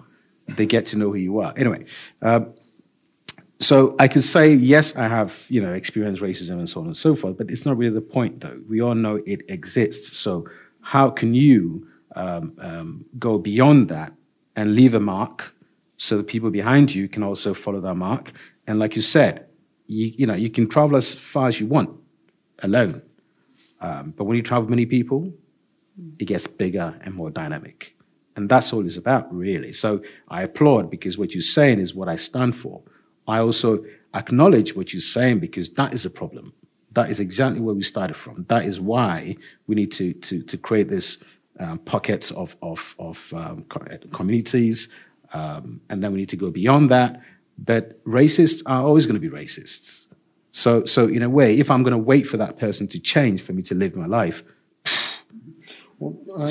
[0.48, 1.54] they get to know who you are.
[1.56, 1.86] Anyway,
[2.22, 2.54] um,
[3.64, 6.98] so I could say yes, I have you know experienced racism and so on and
[6.98, 8.60] so forth, but it's not really the point though.
[8.70, 10.18] We all know it exists.
[10.18, 10.48] So
[10.82, 14.14] how can you um, um, go beyond that
[14.56, 15.56] and leave a mark
[15.98, 18.34] so the people behind you can also follow that mark?
[18.68, 19.46] And like you said,
[19.88, 21.90] you, you know, you can travel as far as you want
[22.60, 23.02] alone.
[23.82, 25.32] Um, but when you travel with many people,
[26.20, 27.96] it gets bigger and more dynamic.
[28.36, 29.74] And that's all it's about, really.
[29.74, 32.82] So I applaud because what you're saying is what I stand for.
[33.28, 36.54] I also acknowledge what you're saying because that is a problem.
[36.92, 38.46] That is exactly where we started from.
[38.50, 41.18] That is why we need to, to, to create this
[41.60, 43.66] um, pockets of, of, of um,
[44.12, 44.90] communities.
[45.34, 47.22] Um, and then we need to go beyond that.
[47.58, 50.08] But racists are always going to be racists.
[50.52, 53.42] So, so in a way, if I'm going to wait for that person to change
[53.42, 54.44] for me to live my life,
[54.86, 56.44] I,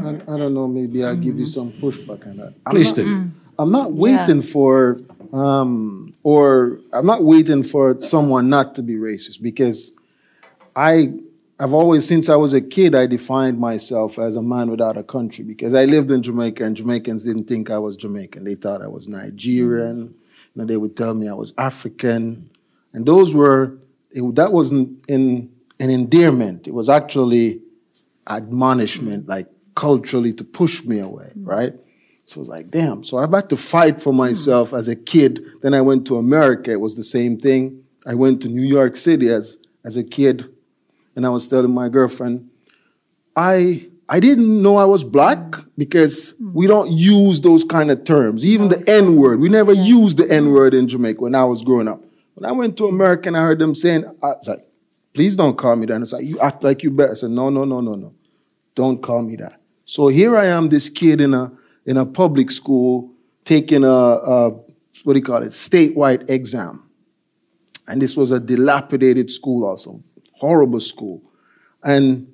[0.00, 0.68] I, I don't know.
[0.68, 2.54] Maybe I'll give you some pushback on that.
[2.64, 3.30] I'm please not, do.
[3.58, 4.96] I'm not waiting for,
[5.32, 9.92] um, or I'm not waiting for someone not to be racist because
[10.74, 11.14] I
[11.58, 15.02] I've always, since I was a kid, I defined myself as a man without a
[15.02, 18.44] country because I lived in Jamaica and Jamaicans didn't think I was Jamaican.
[18.44, 20.14] They thought I was Nigerian.
[20.54, 22.50] You know, they would tell me I was African.
[22.92, 23.78] And those were,
[24.10, 25.50] it, that wasn't in,
[25.80, 26.68] an endearment.
[26.68, 27.62] It was actually
[28.28, 31.74] admonishment, like culturally to push me away, right?
[32.26, 33.02] So I was like, damn.
[33.02, 35.44] So I've had to fight for myself as a kid.
[35.62, 36.70] Then I went to America.
[36.72, 37.84] It was the same thing.
[38.04, 40.52] I went to New York City as, as a kid
[41.16, 42.50] and I was telling my girlfriend,
[43.34, 48.46] I I didn't know I was black because we don't use those kind of terms.
[48.46, 51.64] Even the N word, we never used the N word in Jamaica when I was
[51.64, 52.04] growing up.
[52.34, 54.64] When I went to America and I heard them saying, I was like,
[55.12, 55.94] please don't call me that.
[55.94, 57.12] And it's like, you act like you better.
[57.12, 58.14] I said, no, no, no, no, no.
[58.76, 59.60] Don't call me that.
[59.86, 61.50] So here I am, this kid in a
[61.86, 63.10] in a public school
[63.44, 64.50] taking a, a
[65.04, 66.82] what do you call it, statewide exam.
[67.88, 71.22] And this was a dilapidated school also, horrible school.
[71.84, 72.32] And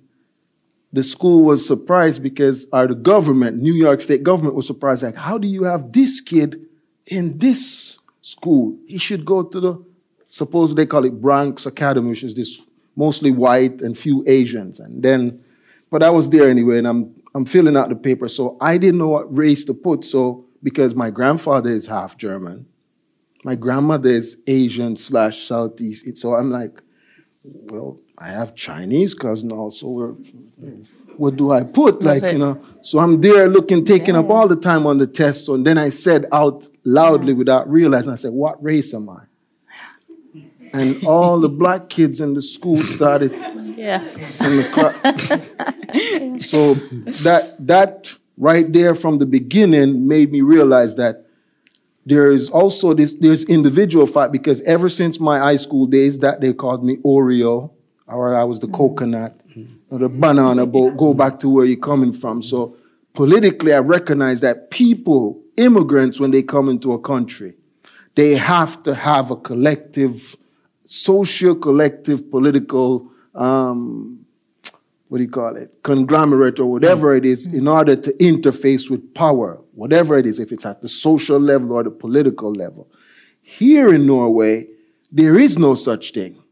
[0.93, 5.03] the school was surprised because our the government, New York State government, was surprised.
[5.03, 6.61] Like, how do you have this kid
[7.07, 8.77] in this school?
[8.87, 9.85] He should go to the
[10.29, 12.63] suppose they call it Bronx Academy, which is this
[12.97, 14.81] mostly white and few Asians.
[14.81, 15.45] And then,
[15.91, 18.99] but I was there anyway, and I'm I'm filling out the paper, so I didn't
[18.99, 20.05] know what race to put.
[20.05, 22.67] So because my grandfather is half German,
[23.45, 26.19] my grandmother is Asian slash Southeast.
[26.19, 26.81] So I'm like,
[27.43, 30.17] well, I have Chinese cousin also.
[31.17, 32.03] What do I put?
[32.03, 35.47] Like, you know, so I'm there looking, taking up all the time on the test.
[35.47, 39.23] So then I said out loudly without realizing, I said, what race am I?
[40.73, 43.33] And all the black kids in the school started
[43.83, 44.03] Yeah.
[44.05, 46.75] in the so
[47.25, 51.27] that that right there from the beginning made me realize that
[52.07, 56.41] there is also this there's individual fight because ever since my high school days that
[56.41, 57.73] they called me Oreo
[58.07, 58.77] or I was the mm-hmm.
[58.77, 59.43] coconut
[59.91, 62.77] or the banana boat go back to where you're coming from so
[63.15, 67.55] politically I recognize that people immigrants when they come into a country
[68.15, 70.37] they have to have a collective
[70.85, 74.25] social collective political um,
[75.09, 79.13] what do you call it, conglomerate or whatever it is, in order to interface with
[79.15, 82.89] power, whatever it is, if it's at the social level or the political level.
[83.43, 84.69] Here in Norway,
[85.11, 86.43] there is no such thing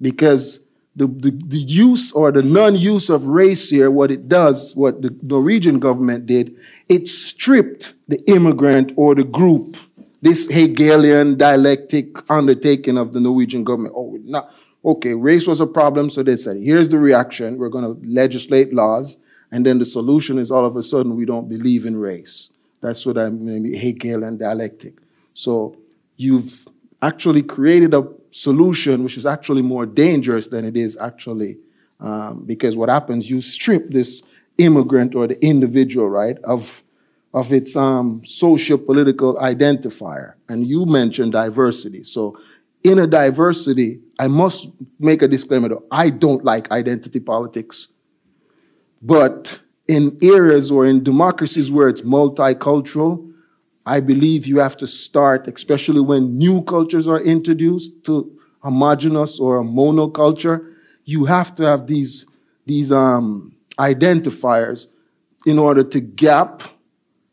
[0.00, 0.64] because
[0.94, 5.02] the, the, the use or the non use of race here, what it does, what
[5.02, 6.56] the Norwegian government did,
[6.88, 9.76] it stripped the immigrant or the group,
[10.22, 13.94] this Hegelian dialectic undertaking of the Norwegian government.
[13.96, 14.50] Oh, not,
[14.86, 17.58] okay, race was a problem, so they said, here's the reaction.
[17.58, 19.18] We're going to legislate laws.
[19.50, 22.50] And then the solution is all of a sudden we don't believe in race.
[22.80, 24.94] That's what I mean, Hegelian dialectic.
[25.34, 25.76] So
[26.16, 26.68] you've
[27.02, 31.58] actually created a solution which is actually more dangerous than it is actually.
[31.98, 34.22] Um, because what happens, you strip this
[34.58, 36.82] immigrant or the individual, right, of,
[37.34, 40.34] of its um, social political identifier.
[40.48, 42.04] And you mentioned diversity.
[42.04, 42.38] So
[42.84, 45.84] in a diversity, I must make a disclaimer though.
[45.90, 47.88] I don't like identity politics.
[49.02, 53.32] But in areas or in democracies where it's multicultural,
[53.84, 59.60] I believe you have to start, especially when new cultures are introduced to homogenous or
[59.60, 60.74] a monoculture,
[61.04, 62.26] you have to have these,
[62.66, 64.88] these um, identifiers
[65.46, 66.62] in order to gap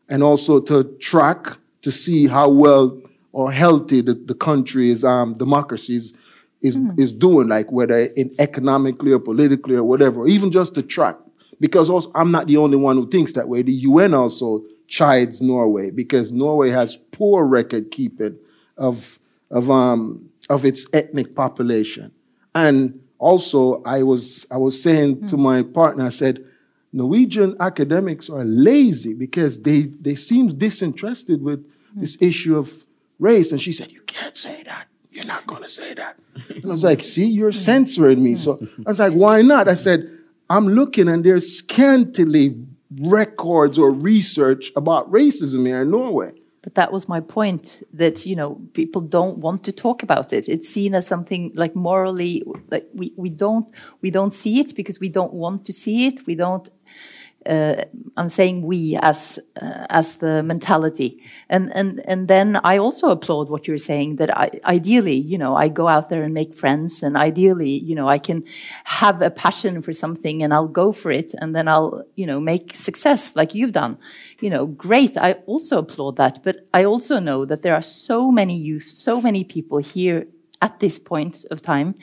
[0.08, 3.00] and also to track to see how well
[3.34, 6.14] or healthy the, the country's um, democracy is,
[6.62, 10.82] is, is doing, like whether in economically or politically or whatever, or even just to
[10.82, 11.16] track.
[11.60, 13.62] Because also, I'm not the only one who thinks that way.
[13.62, 18.38] The UN also chides Norway because Norway has poor record keeping
[18.78, 19.18] of,
[19.50, 22.12] of, um, of its ethnic population.
[22.54, 26.44] And also, I was, I was saying to my partner, I said,
[26.92, 32.84] Norwegian academics are lazy because they, they seem disinterested with this issue of
[33.18, 33.52] race.
[33.52, 34.88] And she said, You can't say that.
[35.10, 36.18] You're not going to say that.
[36.48, 38.36] And I was like, See, you're censoring me.
[38.36, 39.68] So I was like, Why not?
[39.68, 40.10] I said,
[40.50, 42.56] I'm looking and there's scantily
[43.00, 46.32] records or research about racism here in Norway.
[46.62, 50.48] But that was my point that you know people don't want to talk about it.
[50.48, 54.98] It's seen as something like morally like we, we don't we don't see it because
[54.98, 56.26] we don't want to see it.
[56.26, 56.68] We don't.
[57.46, 57.84] Uh,
[58.16, 63.50] I'm saying we as uh, as the mentality, and and and then I also applaud
[63.50, 67.02] what you're saying that I, ideally, you know, I go out there and make friends,
[67.02, 68.44] and ideally, you know, I can
[68.84, 72.40] have a passion for something and I'll go for it, and then I'll you know
[72.40, 73.98] make success like you've done,
[74.40, 75.16] you know, great.
[75.16, 79.20] I also applaud that, but I also know that there are so many youth, so
[79.20, 80.26] many people here
[80.62, 81.94] at this point of time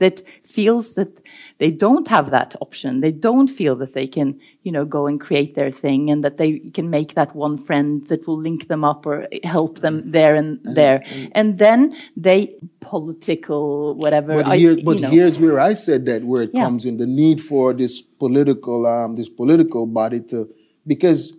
[0.00, 1.12] that feels that
[1.58, 3.00] they don't have that option.
[3.00, 6.38] They don't feel that they can, you know, go and create their thing and that
[6.38, 10.10] they can make that one friend that will link them up or help them mm-hmm.
[10.10, 10.74] there and mm-hmm.
[10.74, 10.98] there.
[11.00, 11.32] Mm-hmm.
[11.32, 14.42] And then they political whatever.
[14.42, 15.10] But, I- here, you know.
[15.10, 16.64] here's where I said that where it Yeah.
[16.64, 20.48] comes in the need for this political um, this political body to
[20.86, 21.36] because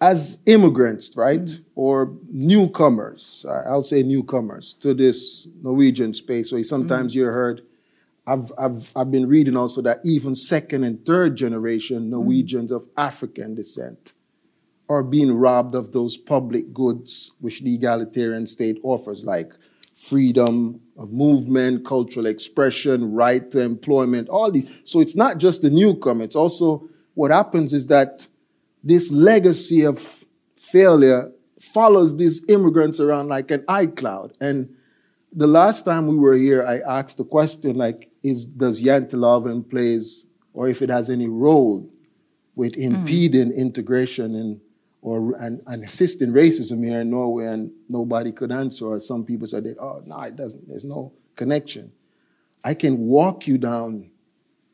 [0.00, 1.60] as immigrants, right, Mm.
[1.74, 6.52] or newcomers, I'll say newcomers to this Norwegian space.
[6.52, 7.16] Where sometimes Mm.
[7.16, 7.62] you heard,
[8.26, 13.54] I've, I've, I've been reading also that even second and third generation Norwegians of African
[13.54, 14.12] descent
[14.88, 19.52] are being robbed of those public goods which the egalitarian state offers, like
[19.94, 24.68] freedom of movement, cultural expression, right to employment, all these.
[24.84, 28.28] So it's not just the newcomer, it's also what happens is that
[28.86, 30.24] this legacy of
[30.56, 34.32] failure follows these immigrants around like an iCloud.
[34.40, 34.72] And
[35.32, 40.26] the last time we were here, I asked the question like, is does Janteloven plays
[40.54, 41.90] or if it has any role
[42.54, 42.82] with hmm.
[42.82, 44.60] impeding integration and
[45.02, 48.86] or and, and assisting racism here in Norway, and nobody could answer.
[48.86, 50.66] Or some people said, that, "Oh, no, it doesn't.
[50.66, 51.92] There's no connection."
[52.64, 54.10] I can walk you down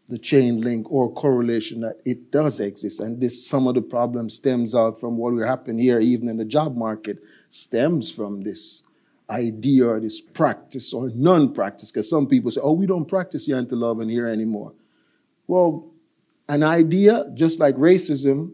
[0.09, 4.29] the chain link or correlation that it does exist, and this some of the problem
[4.29, 8.83] stems out from what will happen here, even in the job market, stems from this
[9.31, 11.91] idea or this practice or non-practice.
[11.91, 14.73] Because some people say, "Oh, we don't practice Janteloven here anymore."
[15.47, 15.87] Well,
[16.49, 18.53] an idea, just like racism,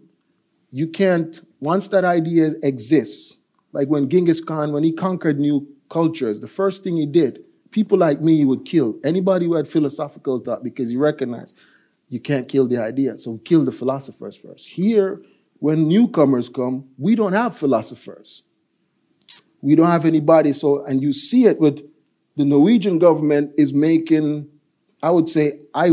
[0.71, 3.39] you can't, once that idea exists,
[3.73, 7.99] like when Genghis Khan, when he conquered new cultures, the first thing he did, people
[7.99, 8.99] like me would kill.
[9.05, 11.57] Anybody who had philosophical thought because he recognized
[12.09, 13.19] you can't kill the idea.
[13.19, 14.67] So kill the philosophers first.
[14.67, 15.21] Here,
[15.59, 18.45] when newcomers come, we don't have philosophers.
[19.61, 20.53] We don't have anybody.
[20.53, 21.83] So, and you see it with
[22.37, 24.49] the Norwegian government is making,
[25.03, 25.91] I would say, I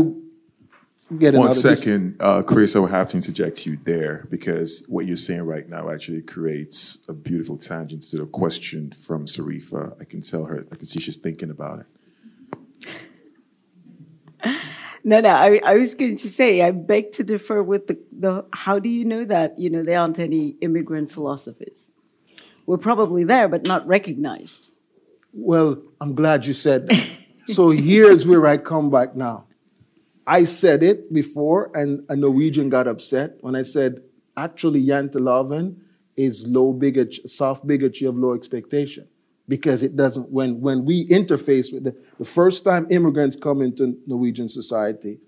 [1.18, 4.84] get One another- this- second, uh, Chris, I will have to interject you there because
[4.88, 10.00] what you're saying right now actually creates a beautiful tangent to the question from Sarifa.
[10.00, 11.86] I can tell her, I can see she's thinking about it.
[15.08, 18.44] No, no, I, I was going to say, I beg to differ with the, the,
[18.52, 21.92] how do you know that, you know, there aren't any immigrant philosophers?
[22.66, 24.72] We're probably there, but not recognized.
[25.32, 27.06] Well, I'm glad you said that.
[27.46, 29.45] so here's where I come back now.
[30.26, 34.02] I said it before, and a Norwegian got upset when I said,
[34.36, 35.76] actually, Janteloven
[36.16, 39.06] is low bigotry, soft bigotry of low expectation.
[39.48, 43.96] Because it doesn't, when, when we interface with the, the first time immigrants come into
[44.06, 45.20] Norwegian society,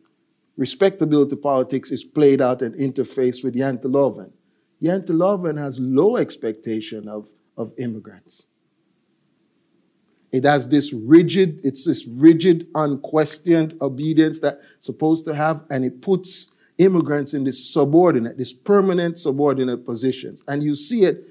[0.57, 4.33] respectability politics is played out and interfaced with Janteloven.
[4.83, 8.47] Janteloven has low expectation of, of immigrants.
[10.31, 16.03] It has this rigid, it's this rigid, unquestioned obedience that's supposed to have, and it
[16.03, 20.43] puts immigrants in this subordinate, this permanent subordinate positions.
[20.47, 21.25] And you see it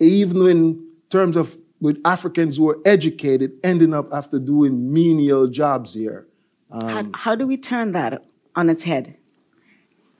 [0.00, 5.94] even in terms of with Africans who are educated ending up after doing menial jobs
[5.94, 6.26] here.
[6.72, 8.24] how, um, how do we turn that
[8.56, 9.16] on its head?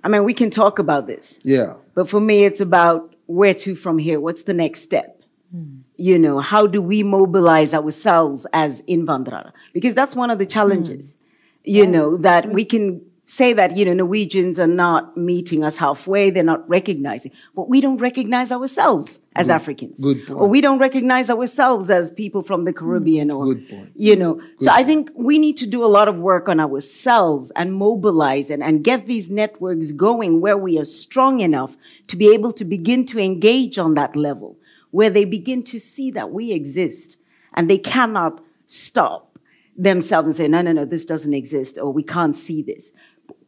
[0.03, 1.75] I mean, we can talk about this, Yeah.
[1.95, 4.21] but for me, it's about where to from here.
[4.21, 5.14] What's the next step?
[5.97, 9.53] You know, how do we mobilize ourselves as invandrara?
[9.73, 11.15] Because that's one of the challenges, mm.
[11.65, 12.71] you know, that we mm.
[12.71, 17.69] can say that, you know, Norwegians are not meeting us halfway, they're not recognizing, but
[17.69, 19.99] we don't recognize ourselves as Africans.
[19.99, 20.41] good point.
[20.41, 23.37] Or we don't recognize ourselves as people from the Caribbean mm.
[23.37, 23.93] or, Good point.
[23.97, 24.41] you know.
[24.61, 28.51] so I think we need to do a lot of work on ourselves and mobilize
[28.51, 31.77] and, and get these networks going where we are strong enough
[32.09, 34.57] to be able to begin to engage on that level,
[34.95, 37.19] where they begin to see that we exist
[37.55, 39.37] and they cannot stop
[39.77, 42.93] themselves and say, no, no, no, this doesn't exist or we can't see this.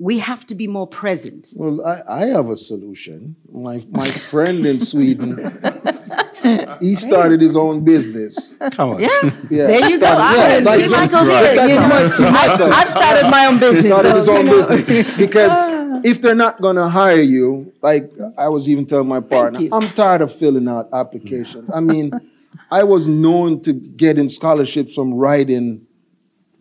[0.00, 1.52] We have to be more present.
[1.54, 3.36] Well, I, I have a solution.
[3.52, 5.36] My, my friend in Sweden,
[6.80, 8.56] he started his own business.
[8.72, 9.00] Come on.
[9.00, 9.08] Yeah.
[9.50, 10.06] Yeah, There you go.
[10.06, 11.52] started- I yeah, see like- Michael's Right.
[11.52, 11.88] here, you know.
[11.88, 13.84] That's my- I've started my own business.
[13.86, 14.68] started his own you know.
[14.68, 19.20] business because if they're not going to hire you, like I was even telling my
[19.20, 19.60] partner.
[19.72, 21.70] I'm tired of filling out applications.
[21.72, 22.12] I mean,
[22.70, 25.86] I was known to getting scholarships from writing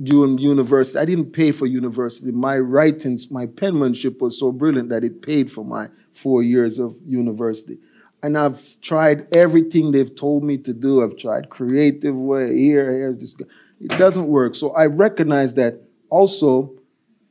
[0.03, 0.99] during university.
[0.99, 2.31] I didn't pay for university.
[2.31, 6.93] My writings, my penmanship was so brilliant that it paid for my four years of
[7.07, 7.77] university.
[8.25, 11.03] And I've tried everything they've told me to do.
[11.03, 13.35] I've tried creative way here, here's this.
[13.79, 14.55] It doesn't work.
[14.55, 16.73] So I recognize that also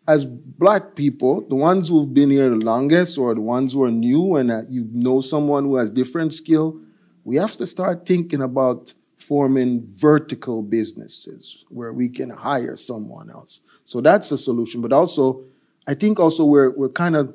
[0.06, 3.90] as black people, the ones who've been here the longest or the ones who are
[3.90, 6.78] new and that you know someone who has different skill,
[7.24, 13.62] we have to start thinking about forming vertical businesses where we can hire someone else.
[13.84, 14.80] So that's a solution.
[14.80, 15.42] But also,
[15.88, 17.34] I think also we're we're kind of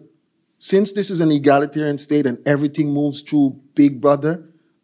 [0.59, 4.43] since this is an egalitarian state and everything moves through Big Brother,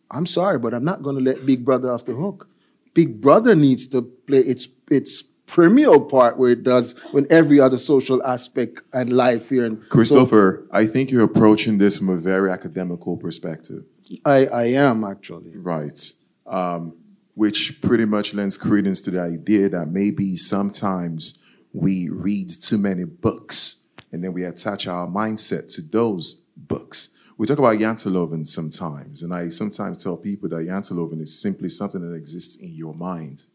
[0.09, 2.47] I'm sorry, but I'm not going to let Big Brother off the hook.
[2.93, 7.78] Big Brother needs to play its its premier part where it does when every other
[7.78, 9.65] social aspect and life here.
[9.65, 13.84] And Christopher, so, I think you're approaching this from a very academical perspective.
[14.23, 15.55] I, I am actually.
[15.57, 15.99] Right.
[16.47, 16.97] Um,
[17.34, 23.03] which pretty much lends credence to the idea that maybe sometimes we read too many
[23.03, 23.84] books
[24.16, 27.18] and then we attach our mindset to those books.
[27.38, 31.99] We talk about Janteloven sometimes, and I sometimes tell people that Janteloven is simply something
[31.99, 33.45] that exists in your mind.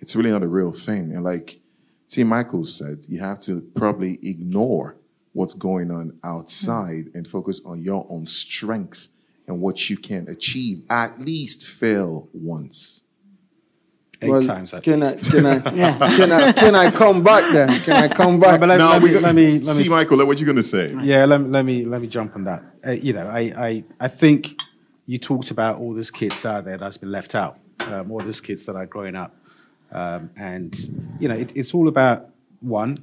[0.00, 1.12] It's really not a real thing.
[1.12, 1.60] And like
[2.08, 2.24] T.
[2.24, 4.96] Michaels said, you have to probably ignore
[5.32, 9.10] what's going on outside and focus on your own strength
[9.46, 10.82] and what you can achieve.
[10.90, 13.06] At least fail once.
[14.22, 15.34] Eight well, times at can least.
[15.34, 15.98] I, can, I, yeah.
[16.16, 17.80] can, I, can I come back then?
[17.80, 18.60] Can I come back?
[18.60, 20.94] but let, no, let, me, let me, let see, Michael, what you going to say?
[21.02, 22.62] Yeah, let, let, me, let me jump on that.
[22.86, 24.60] Uh, you know, I, I, I think
[25.06, 28.40] you talked about all these kids out there that's been left out, um, all these
[28.40, 29.34] kids that are growing up.
[29.90, 30.74] Um, and,
[31.18, 32.28] you know, it, it's all about
[32.60, 32.96] one.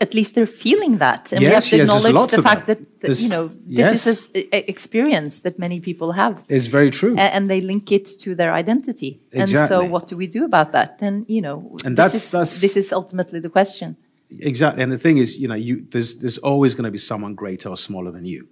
[0.00, 2.80] at least they're feeling that, and yes, we have to yes, acknowledge the fact that,
[2.80, 4.06] that you know this yes.
[4.06, 6.44] is an experience that many people have.
[6.48, 9.20] It's very true, and, and they link it to their identity.
[9.32, 9.56] Exactly.
[9.56, 10.98] And so, what do we do about that?
[11.00, 13.96] And you know, and this that's, is, that's this is ultimately the question.
[14.30, 17.34] Exactly, and the thing is, you know, you there's there's always going to be someone
[17.34, 18.48] greater or smaller than you.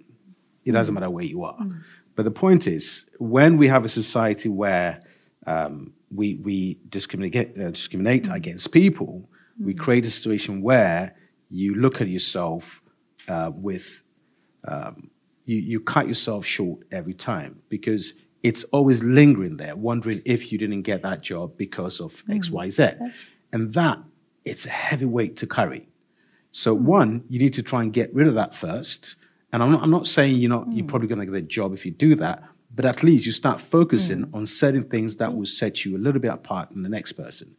[0.65, 0.99] It doesn't mm.
[0.99, 1.59] matter where you are.
[1.59, 1.81] Mm.
[2.15, 4.99] But the point is, when we have a society where
[5.47, 8.35] um, we we discriminate uh, discriminate mm.
[8.35, 9.29] against people
[9.59, 11.15] we create a situation where
[11.49, 12.81] you look at yourself
[13.27, 14.02] uh, with,
[14.67, 15.09] um,
[15.45, 20.57] you, you cut yourself short every time because it's always lingering there, wondering if you
[20.57, 22.35] didn't get that job because of mm.
[22.35, 22.89] X, Y, Z.
[23.51, 23.99] And that,
[24.45, 25.87] it's a heavy weight to carry.
[26.51, 26.81] So, mm.
[26.81, 29.15] one, you need to try and get rid of that first.
[29.51, 30.77] And I'm not, I'm not saying you're, not, mm.
[30.77, 32.43] you're probably going to get a job if you do that,
[32.75, 34.35] but at least you start focusing mm.
[34.35, 37.55] on certain things that will set you a little bit apart from the next person.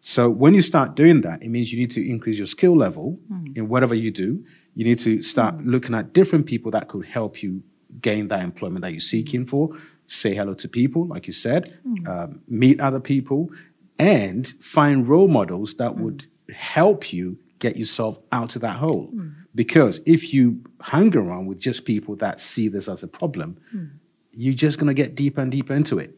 [0.00, 3.18] So when you start doing that, it means you need to increase your skill level
[3.32, 3.56] mm.
[3.56, 4.44] in whatever you do.
[4.78, 5.66] You need to start mm.
[5.66, 7.64] looking at different people that could help you
[8.00, 9.76] gain that employment that you're seeking for.
[10.06, 12.06] Say hello to people, like you said, mm.
[12.06, 13.50] um, meet other people,
[13.98, 16.02] and find role models that hmm.
[16.02, 19.06] would help you get yourself out of that hole.
[19.06, 19.30] Hmm.
[19.52, 23.86] Because if you hang around with just people that see this as a problem, hmm.
[24.30, 26.16] you're just going to get deeper and deeper into it.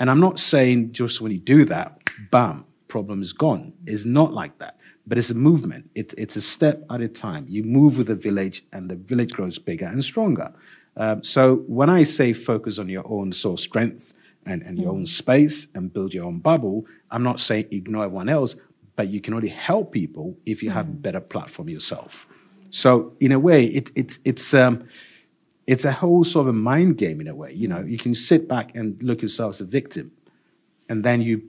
[0.00, 3.74] And I'm not saying just when you do that, bam, problem is gone.
[3.86, 4.76] It's not like that.
[5.06, 5.90] But it's a movement.
[5.94, 7.44] It's, it's a step at a time.
[7.48, 10.52] You move with the village, and the village grows bigger and stronger.
[10.96, 14.14] Um, so when I say focus on your own source strength
[14.46, 14.96] and, and your mm.
[14.96, 18.56] own space and build your own bubble, I'm not saying ignore everyone else,
[18.96, 20.74] but you can only help people if you mm.
[20.74, 22.26] have a better platform yourself.
[22.70, 24.88] So in a way, it, it, it's um,
[25.66, 27.52] it's a whole sort of a mind game in a way.
[27.52, 30.12] You know, you can sit back and look yourself as a victim,
[30.88, 31.42] and then you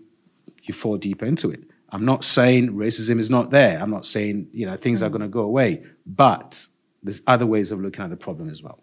[0.63, 1.63] you fall deeper into it.
[1.89, 3.79] I'm not saying racism is not there.
[3.81, 5.13] I'm not saying you know things are mm.
[5.13, 6.65] going to go away, but
[7.03, 8.79] there's other ways of looking at the problem as well.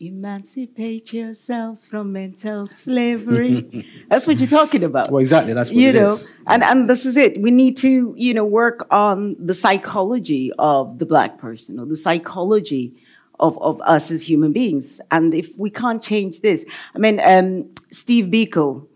[0.00, 3.86] Emancipate yourself from mental slavery.
[4.08, 5.10] that's what you're talking about.
[5.10, 5.54] Well, exactly.
[5.54, 6.28] That's what you know, is.
[6.46, 7.40] and and this is it.
[7.40, 11.96] We need to you know work on the psychology of the black person or the
[11.96, 12.94] psychology
[13.40, 15.00] of, of us as human beings.
[15.10, 16.64] And if we can't change this,
[16.94, 18.86] I mean, um, Steve Biko.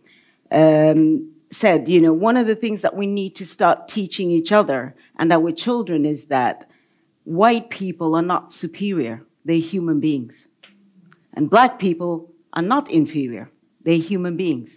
[0.51, 4.53] Um, said, you know, one of the things that we need to start teaching each
[4.53, 6.68] other and our children is that
[7.24, 10.49] white people are not superior, they're human beings.
[11.34, 13.51] And black people are not inferior,
[13.82, 14.70] they're human beings.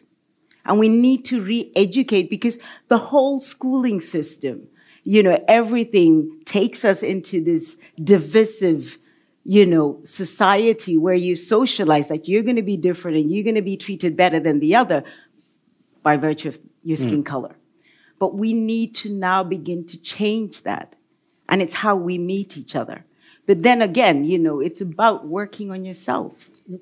[0.66, 4.68] And we need to re educate because the whole schooling system,
[5.04, 9.00] you know, everything takes us into this divisive,
[9.44, 13.56] you know, society where you socialize that you're going to be different and you're going
[13.56, 15.04] to be treated better than the other
[16.04, 17.04] by virtue of your hmm.
[17.04, 17.26] skin mm.
[17.26, 17.56] color.
[18.20, 20.96] But we need to now begin to change that.
[21.50, 23.04] And it's how we meet each other.
[23.48, 26.34] But then again, you know, it's about working on yourself.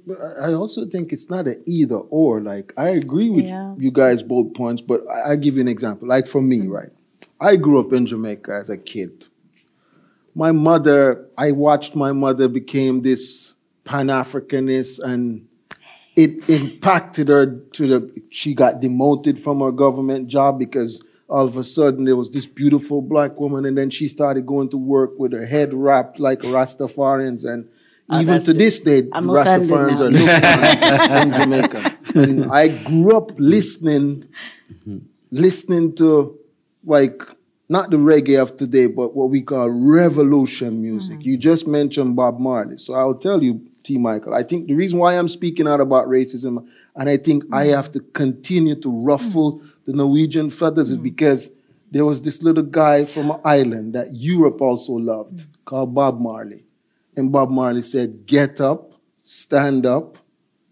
[0.05, 2.41] But I also think it's not an either or.
[2.41, 3.74] Like, I agree with yeah.
[3.78, 6.07] you guys both points, but I, I give you an example.
[6.07, 6.70] Like, for me, mm.
[6.70, 6.89] right?
[7.41, 9.26] I grew up in Jamaica as a kid.
[10.36, 13.55] My mother, I watched my mother became this
[13.86, 15.47] Pan Africanist and
[16.20, 21.55] it impacted her to the she got demoted from her government job because all of
[21.55, 25.17] a sudden there was this beautiful black woman and then she started going to work
[25.17, 27.70] with her head wrapped like Rastafarians and
[28.09, 31.97] oh, even to this day, Rastafarians are looked in Jamaica.
[32.15, 34.28] and I grew up listening,
[35.32, 36.38] listening to
[36.84, 37.24] like
[37.70, 41.24] not the reggae of today, but what we call revolution music.
[41.24, 43.97] You just mentioned Bob Marley, so I'll tell you, T.
[43.97, 44.35] Michael.
[44.35, 47.75] I think the reason why I'm speaking out about racism, and I think I mm.
[47.75, 51.03] have to continue to ruffle the Norwegian feathers, is mm.
[51.03, 51.51] because
[51.89, 55.47] there was this little guy from an island that Europe also loved, mm.
[55.65, 56.65] called Bob Marley.
[57.15, 60.19] And Bob Marley said, Get up, stand up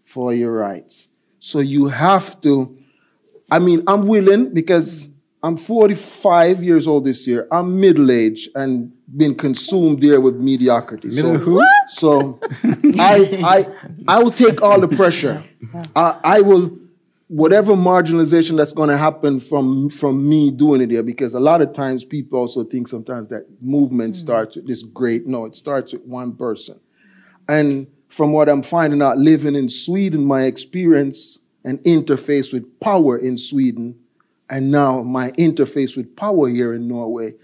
[0.04, 1.08] for your rights.
[1.40, 2.78] So you have to,
[3.50, 5.10] I mean, I'm willing because
[5.42, 7.46] I'm 45 years old this year.
[7.52, 11.10] I'm middle aged and been consumed there with mediocrity.
[11.10, 11.62] So, who?
[11.86, 12.40] so
[12.98, 13.66] I, I,
[14.08, 15.42] I will take all the pressure.
[15.94, 16.76] I, I will,
[17.28, 21.62] whatever marginalization that's going to happen from, from me doing it there, because a lot
[21.62, 24.20] of times people also think sometimes that movement hmm.
[24.20, 26.80] starts with this great, no, it starts with one person.
[27.48, 33.16] And from what I'm finding out living in Sweden, my experience and interface with power
[33.18, 33.98] in Sweden,
[34.50, 37.34] and now my interface with power here in Norway,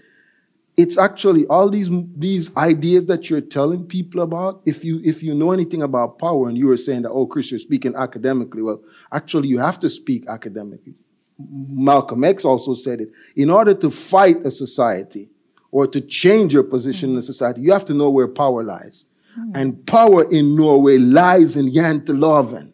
[0.77, 4.61] it's actually all these these ideas that you're telling people about.
[4.65, 7.51] If you if you know anything about power, and you were saying that, oh, Chris,
[7.51, 8.61] you're speaking academically.
[8.61, 10.95] Well, actually, you have to speak academically.
[11.37, 13.11] Malcolm X also said it.
[13.35, 15.29] In order to fight a society
[15.71, 19.05] or to change your position in a society, you have to know where power lies.
[19.35, 19.51] Hmm.
[19.53, 22.73] And power in Norway lies in Janteloven.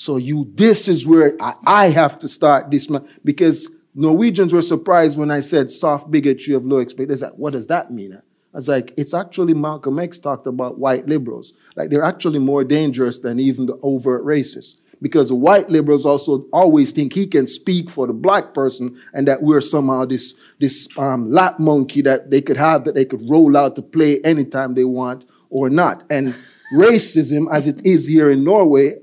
[0.00, 4.62] So you, this is where I, I have to start this ma- because Norwegians were
[4.62, 7.20] surprised when I said soft bigotry of low expectations.
[7.20, 8.14] Like, what does that mean?
[8.14, 8.20] I
[8.56, 11.52] was like, it's actually Malcolm X talked about white liberals.
[11.76, 14.76] Like they're actually more dangerous than even the overt racists.
[15.02, 19.42] Because white liberals also always think he can speak for the black person and that
[19.42, 23.54] we're somehow this, this um, lap monkey that they could have that they could roll
[23.54, 26.04] out to play anytime they want or not.
[26.08, 26.34] And
[26.72, 28.96] racism, as it is here in Norway,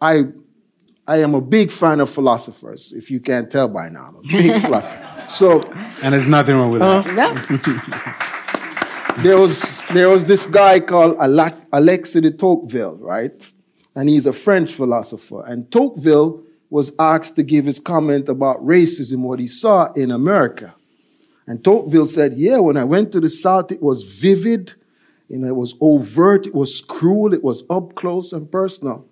[0.00, 0.24] I
[1.06, 4.08] I am a big fan of philosophers, if you can't tell by now.
[4.08, 5.30] I'm a big philosopher.
[5.30, 5.62] So
[6.02, 7.06] And there's nothing wrong with that.
[7.14, 7.32] No.
[9.22, 11.16] there was there was this guy called
[11.72, 13.52] Alexis de Tocqueville, right?
[13.94, 15.44] And he's a French philosopher.
[15.46, 20.74] And Tocqueville was asked to give his comment about racism, what he saw in America.
[21.46, 24.74] And Tocqueville said, Yeah, when I went to the South, it was vivid,
[25.30, 29.07] and it was overt, it was cruel, it was up close and personal.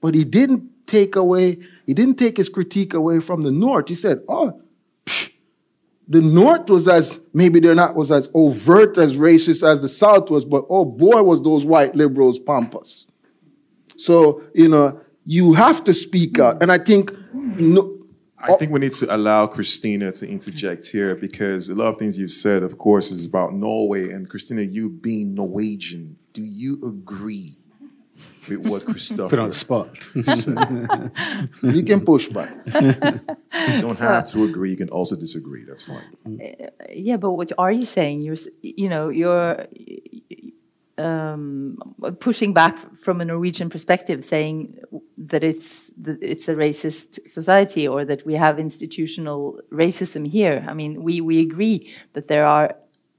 [0.00, 3.88] But he didn't take away, he didn't take his critique away from the North.
[3.88, 4.60] He said, Oh,
[5.04, 5.32] psh,
[6.08, 10.30] the North was as maybe they're not was as overt as racist as the South
[10.30, 13.06] was, but oh boy, was those white liberals pompous.
[13.96, 17.98] So you know you have to speak out, and I think no,
[18.40, 22.18] I think we need to allow Christina to interject here because a lot of things
[22.18, 24.10] you've said, of course, is about Norway.
[24.10, 27.57] And Christina, you being Norwegian, do you agree
[28.48, 29.88] with what Christopher Put on the spot.
[31.76, 32.50] you can push back.
[32.66, 34.70] You don't have to agree.
[34.70, 35.64] You can also disagree.
[35.68, 36.38] That's fine.
[37.08, 39.66] yeah but what are you saying you're you know you're
[40.96, 41.78] um,
[42.20, 44.80] pushing back from a norwegian perspective saying
[45.16, 50.74] that it's that it's a racist society or that we have institutional racism here i
[50.74, 52.74] mean we we agree that there are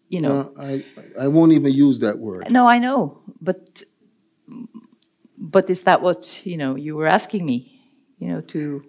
[0.09, 0.83] you know Uh, I
[1.25, 2.51] I won't even use that word.
[2.51, 2.99] no i know
[3.49, 3.83] but
[5.39, 7.57] but is that what you know you were asking me
[8.19, 8.83] you know to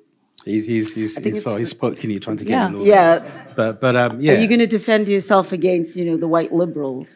[0.44, 2.68] he's he's he's, think he's, so he's spoken you trying to get Yeah.
[2.68, 3.18] in all Yeah.
[3.56, 4.32] But but um yeah.
[4.32, 7.08] Are you going to defend yourself against, you know, the white liberals?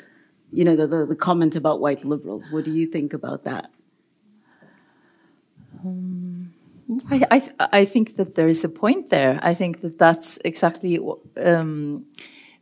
[0.52, 2.50] You know, the, the, the comment about white liberals.
[2.52, 3.70] What do you think about that?
[7.10, 9.40] I, I, th- I think that there is a point there.
[9.42, 12.04] I think that that's exactly wh- um,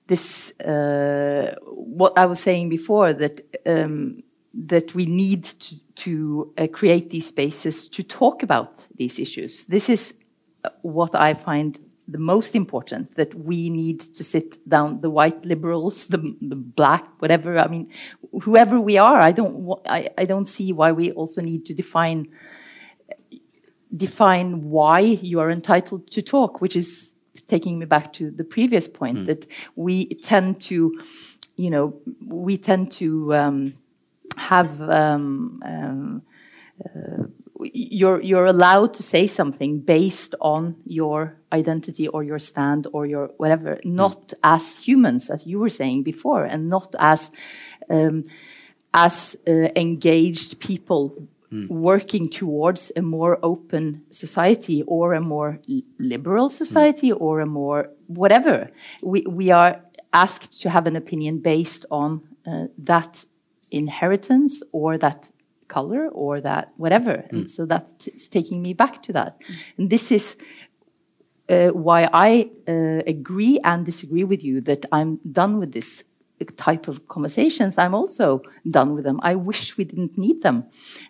[0.07, 4.23] this uh, what I was saying before that um,
[4.55, 9.65] that we need to, to uh, create these spaces to talk about these issues.
[9.67, 10.15] This is
[10.65, 11.79] uh, what I find
[12.09, 13.15] the most important.
[13.15, 17.59] That we need to sit down, the white liberals, the, the black, whatever.
[17.59, 17.91] I mean,
[18.43, 19.73] whoever we are, I don't.
[19.87, 22.29] I, I don't see why we also need to define
[23.95, 27.15] define why you are entitled to talk, which is
[27.49, 29.47] taking me back to the previous point that
[29.77, 30.99] we tend to,
[31.57, 31.95] you know,
[32.27, 33.75] we tend to um,
[34.37, 34.83] have.
[34.83, 36.23] Um, um,
[36.85, 37.25] uh,
[37.75, 43.31] you're you're allowed to say something based on your identity or your stand or your
[43.37, 47.31] whatever, not as humans, as you were saying before, and not as
[47.89, 48.25] um,
[48.93, 51.29] as uh, engaged people
[51.69, 55.59] working towards a more open society or a more
[55.99, 58.71] liberal society or a more whatever.
[59.03, 59.81] We, we are
[60.13, 63.25] asked to have an opinion based on uh, that
[63.73, 65.31] inheritance or that
[65.69, 67.25] color or that whatever.
[67.31, 69.41] And so that's taking me back to that.
[69.79, 70.37] And this is
[71.49, 76.05] uh, why I uh, agree and disagree with you that I'm done with this
[76.57, 77.79] type of conversations.
[77.79, 79.19] I'm also done with them.
[79.23, 80.65] I wish we didn't need them.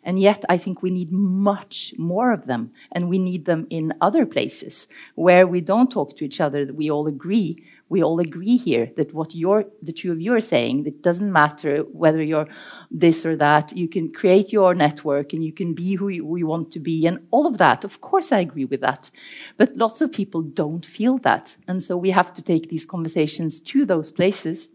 [0.04, 2.72] And yet I think we need much more of them.
[2.92, 6.74] And we need them in other places where we don't talk to each other, that
[6.74, 7.64] we all agree.
[7.92, 11.30] We all agree here that what you're, the two of you are saying, it doesn't
[11.30, 12.48] matter whether you're
[12.90, 13.76] this or that.
[13.76, 16.80] You can create your network and you can be who you, who you want to
[16.80, 17.84] be and all of that.
[17.84, 19.10] Of course, I agree with that.
[19.58, 21.58] But lots of people don't feel that.
[21.68, 24.70] And so we have to take these conversations to those places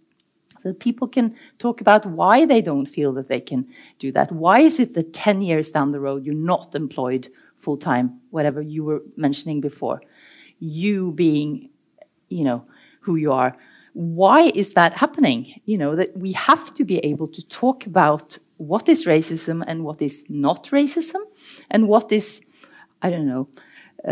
[0.59, 4.31] so that people can talk about why they don't feel that they can do that.
[4.31, 8.61] Why is it that 10 years down the road you're not employed full time, whatever
[8.61, 10.03] you were mentioning before?
[10.59, 11.71] You being,
[12.29, 12.67] you know,
[13.07, 13.51] who you are.
[13.93, 15.39] Why is that happening?
[15.65, 19.83] You know, that we have to be able to talk about what is racism and
[19.83, 21.21] what is not racism
[21.71, 22.41] and what is,
[23.01, 23.47] I don't know,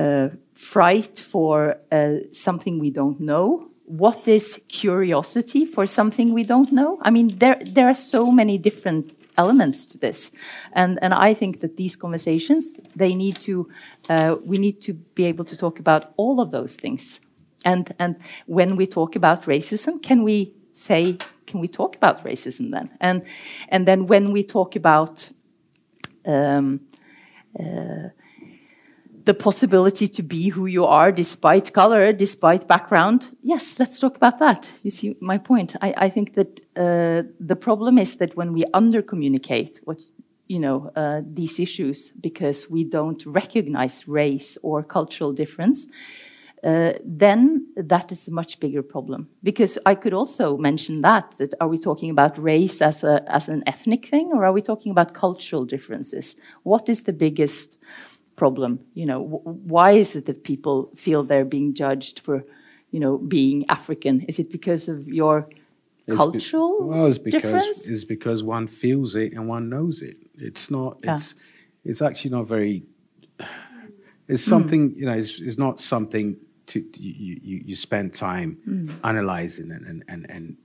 [0.02, 6.72] uh, fright for uh, something we don't know what is curiosity for something we don't
[6.72, 6.98] know?
[7.02, 10.32] I mean, there there are so many different elements to this,
[10.74, 13.70] and and I think that these conversations they need to
[14.10, 17.20] uh, we need to be able to talk about all of those things,
[17.66, 22.72] and and when we talk about racism, can we say can we talk about racism
[22.72, 22.90] then?
[23.00, 23.24] And
[23.70, 25.30] and then when we talk about
[26.26, 26.82] um,
[27.60, 28.10] uh,
[29.26, 34.38] the possibility to be who you are despite color, despite background, yes, let's talk about
[34.40, 34.72] that.
[34.84, 35.76] You see my point.
[35.82, 40.02] I, I think that uh, the problem is that when we under communicate what
[40.48, 45.88] you know uh, these issues because we don't recognize race or cultural difference,
[46.64, 49.28] uh, then that is a much bigger problem.
[49.44, 53.50] Because I could also mention that that are we talking about race as a as
[53.50, 56.36] an ethnic thing, or are we talking about cultural differences?
[56.64, 57.78] What is the biggest
[58.36, 58.80] problem.
[58.94, 62.44] You know, why is it that people feel they're being judged for,
[62.92, 64.22] you know, being African?
[64.22, 65.50] Is it because of your
[66.08, 67.86] it's cultural be, well, it's because difference?
[67.88, 70.18] it's because one feels it and one knows it.
[70.36, 70.98] It's not.
[71.04, 71.16] Yeah.
[71.16, 71.36] It's
[71.84, 72.84] it's actually not very.
[74.28, 75.14] It's something you know.
[75.14, 76.38] It's, it's not something
[76.68, 78.58] to you you, you spend time
[79.04, 80.26] analyzing and and and.
[80.30, 80.58] and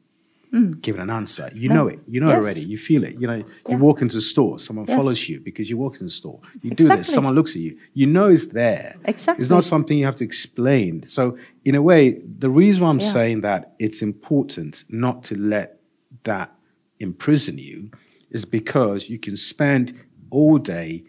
[0.82, 2.00] Giving an answer, you know it.
[2.08, 2.38] You know Yes.
[2.38, 2.60] it already.
[2.62, 3.14] You feel it.
[3.20, 3.36] You know.
[3.36, 3.76] You Yeah.
[3.76, 4.58] walk into the store.
[4.58, 4.96] Someone Yes.
[4.96, 6.40] follows you because you walk in the store.
[6.60, 7.06] You do this.
[7.06, 7.76] Someone looks at you.
[7.94, 8.96] You know it's there.
[9.04, 9.40] Exactly.
[9.42, 11.06] It's not something you have to explain.
[11.06, 13.12] So, in a way, the reason why I'm Yeah.
[13.18, 15.68] saying that it's important not to let
[16.24, 16.48] that
[16.98, 17.78] imprison you
[18.32, 19.92] is because you can spend
[20.30, 21.04] all day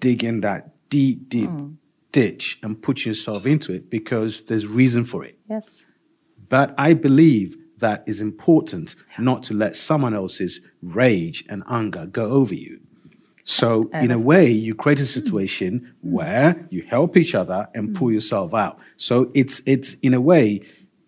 [0.00, 1.68] digging that deep, deep Hmm.
[2.12, 5.38] Ditch and put yourself into it because there's reason for it.
[5.48, 5.84] yes.
[6.48, 12.30] But I believe that is important not to let someone else's rage and anger go
[12.30, 12.80] over you.
[13.44, 15.86] So, And in a way, course- you create a situation mm-hmm.
[15.86, 16.16] Mm-hmm.
[16.16, 18.14] where you help each other and pull mm-hmm.
[18.14, 18.78] yourself out.
[18.96, 20.60] So, it's, it's in a way,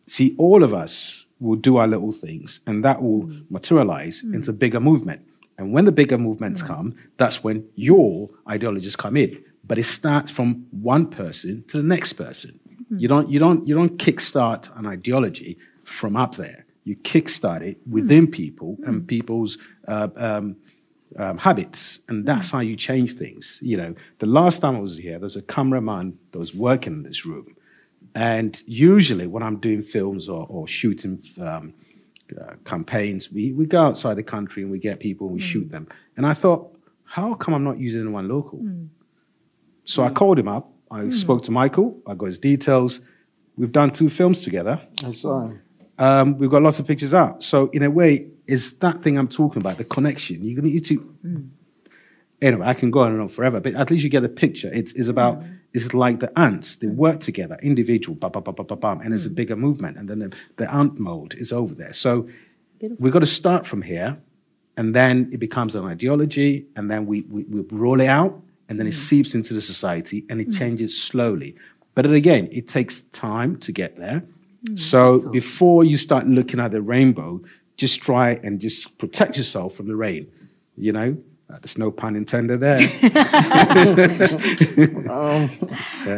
[0.07, 4.81] see, all of us will do our little things, and that will materialize into bigger
[4.81, 5.21] movement.
[5.59, 9.44] And when the bigger movements come, that's when your ideologies come in.
[9.67, 12.61] But it starts from one person to the next person.
[12.97, 16.67] You don't, you don't, you don't kickstart an ideology from up there.
[16.85, 19.59] You kickstart it within people and people's
[19.89, 20.57] uh, um,
[21.17, 23.59] um, habits, and that's how you change things.
[23.63, 27.03] You know, the last time I was here, there's a cameraman that was working in
[27.03, 27.57] this room,
[28.15, 31.75] and usually when I'm doing films or, or shooting um,
[32.41, 35.71] uh, campaigns, we, we go outside the country and we get people and we shoot
[35.71, 35.89] them.
[36.17, 38.59] And I thought, how come I'm not using anyone local?
[39.85, 40.71] So I called him up.
[40.91, 42.01] I spoke to Michael.
[42.07, 43.01] I got his details.
[43.57, 44.81] We've done two films together.
[45.05, 45.51] I saw.
[45.99, 47.43] Um, we've got lots of pictures out.
[47.43, 50.45] So in a way, it's that thing I'm talking about, the connection.
[50.45, 51.49] You need to.
[52.43, 54.71] Anyway, I can go on and on forever, but at least you get the picture.
[54.73, 56.77] It's, it's about it's like the ants.
[56.77, 59.97] They work together, individual, bam, bam, bam, bam, bam, bam, and there's a bigger movement,
[59.97, 61.93] and then the, the ant mode is over there.
[61.93, 62.29] So
[62.99, 64.19] we've got to start from here,
[64.77, 68.79] and then it becomes an ideology, and then we, we, we roll it out, and
[68.79, 69.09] then it mm.
[69.09, 70.59] seeps into the society, and it mm.
[70.59, 71.57] changes slowly.
[71.95, 74.25] But again, it takes time to get there.
[74.67, 74.79] Mm.
[74.79, 77.41] So before you start looking at the rainbow,
[77.77, 80.31] just try and just protect yourself from the rain.
[80.77, 81.17] You know,
[81.51, 82.79] uh, there's no pun intended there.
[85.11, 85.51] Um,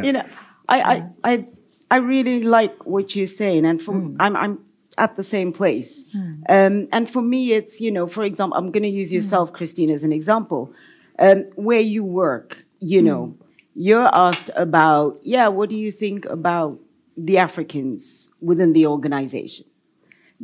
[0.02, 0.24] you know,
[0.68, 1.46] I, I, I,
[1.90, 4.58] I really like what you're saying, and from I'm, I'm
[4.98, 6.04] at the same place.
[6.48, 9.90] Um, and for me, it's you know, for example, I'm going to use yourself, Christine,
[9.90, 10.72] as an example.
[11.18, 13.46] Um, where you work, you know, mm.
[13.74, 16.78] you're asked about, yeah, what do you think about
[17.16, 19.64] the Africans within the organization?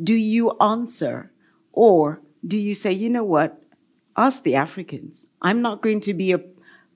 [0.01, 1.31] Do you answer,
[1.73, 3.63] or do you say, you know what?
[4.15, 5.27] us, the Africans.
[5.41, 6.41] I'm not going to be a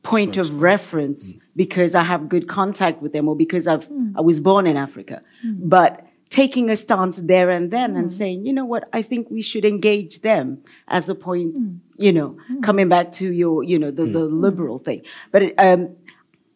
[0.03, 1.41] point of reference mm.
[1.55, 4.13] because I have good contact with them or because I've, mm.
[4.15, 5.21] I was born in Africa.
[5.43, 9.41] But taking a stance there and then and saying, you know what, I think we
[9.41, 11.55] should engage them as a point,
[11.97, 12.59] you know, hmm.
[12.61, 14.13] coming back to your, you know, the, hmm.
[14.13, 15.01] the liberal thing.
[15.31, 15.95] But um,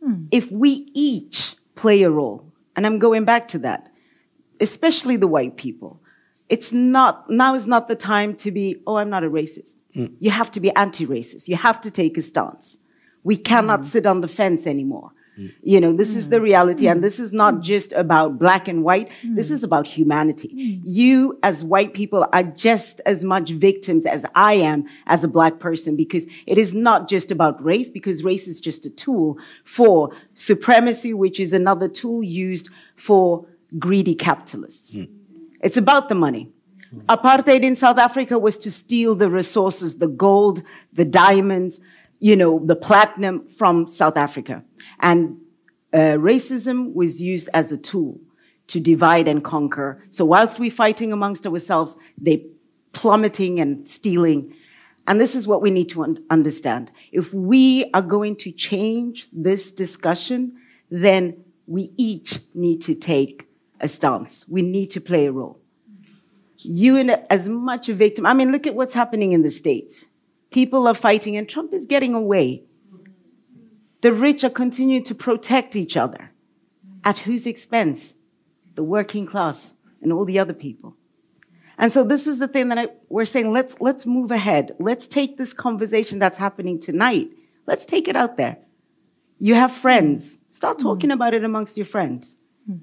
[0.03, 0.25] hmm.
[0.31, 3.89] if we each play a role, and I'm going back to that,
[4.59, 6.01] especially the white people,
[6.49, 9.75] it's not, now is not the time to be, oh, I'm not a racist.
[9.93, 11.47] You have to be anti racist.
[11.47, 12.77] You have to take a stance.
[13.23, 15.11] We cannot sit on the fence anymore.
[15.63, 16.43] You know, this is the mm.
[16.43, 17.61] reality, and this is not mm.
[17.61, 19.09] just about black and white.
[19.23, 19.53] This mm.
[19.53, 20.81] is about humanity.
[20.83, 25.59] You, as white people, are just as much victims as I am as a black
[25.59, 30.11] person because it is not just about race, because race is just a tool for
[30.33, 33.45] supremacy, which is another tool used for
[33.79, 34.93] greedy capitalists.
[34.93, 35.05] Hmm.
[35.61, 36.49] It's about the money.
[36.89, 36.99] Hmm.
[37.07, 40.61] Apartheid in South Africa was to steal the resources, the gold,
[40.93, 41.79] the diamonds,
[42.21, 44.63] you know, the platinum from South Africa.
[44.99, 45.37] And
[45.91, 48.21] uh, racism was used as a tool
[48.67, 50.05] to divide and conquer.
[50.11, 52.45] So whilst we're fighting amongst ourselves, they
[52.93, 54.55] plummeting and stealing.
[55.07, 56.91] And this is what we need to un- understand.
[57.11, 60.55] If we are going to change this discussion,
[60.89, 63.49] then we each need to take
[63.81, 64.45] a stance.
[64.47, 65.61] We need to play a role
[66.63, 68.25] you in as much a victim.
[68.25, 70.05] I mean, look at what's happening in the States.
[70.51, 72.63] People are fighting and Trump is getting away.
[74.01, 76.31] The rich are continuing to protect each other.
[77.03, 78.13] At whose expense?
[78.75, 80.95] The working class and all the other people.
[81.77, 84.75] And so this is the thing that I, we're saying, let's, let's move ahead.
[84.77, 87.29] Let's take this conversation that's happening tonight.
[87.65, 88.57] Let's take it out there.
[89.39, 90.37] You have friends.
[90.51, 90.87] Start hmm.
[90.87, 92.35] talking about it amongst your friends.
[92.67, 92.77] Hmm.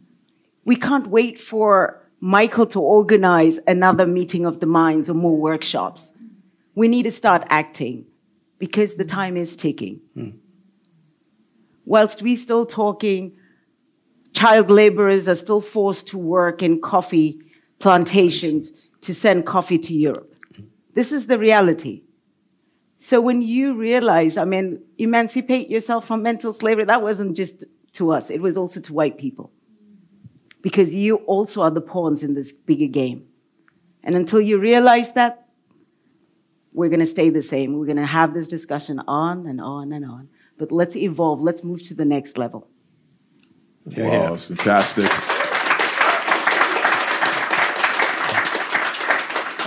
[0.65, 6.13] We can't wait for Michael to organize another meeting of the minds or more workshops.
[6.79, 8.07] We need to start acting
[8.61, 10.01] because the time is ticking.
[10.15, 10.31] Hmm.
[11.85, 13.37] Whilst we're still talking,
[14.33, 17.41] child laborers are still forced to work in coffee
[17.81, 20.33] plantations to send coffee to Europe.
[20.95, 22.05] This is the reality.
[23.01, 27.65] So when you realize, I mean, emancipate yourself from mental slavery, that wasn't just
[27.95, 29.51] to us, it was also to white people
[30.63, 33.27] because you also are the pawns in this bigger game.
[34.05, 35.48] And until you realize that,
[36.79, 37.77] we're going to stay the same.
[37.77, 40.29] We're going to have this discussion on and on and on.
[40.57, 41.41] But let's evolve.
[41.41, 42.69] Let's move to the next level.
[43.85, 45.11] wow, it's fantastic.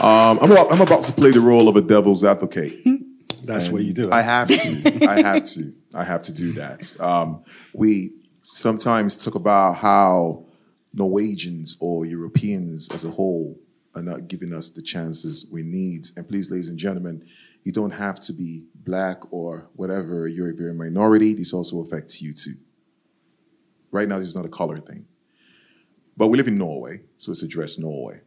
[0.01, 2.81] Um, I'm, about, I'm about to play the role of a devil's advocate.
[3.43, 4.09] That's what you do.
[4.09, 5.05] I have to.
[5.05, 5.73] I have to.
[5.93, 6.95] I have to do that.
[7.01, 7.43] Um,
[7.73, 10.45] we sometimes talk about how
[10.93, 13.59] Norwegians or Europeans as a whole
[13.95, 16.05] are not giving us the chances we need.
[16.15, 17.25] And please, ladies and gentlemen,
[17.63, 20.27] you don't have to be black or whatever.
[20.27, 22.53] You're, a minority, this also affects you too.
[23.91, 25.05] Right now, this is not a color thing.
[26.15, 28.21] But we live in Norway, so it's addressed Norway.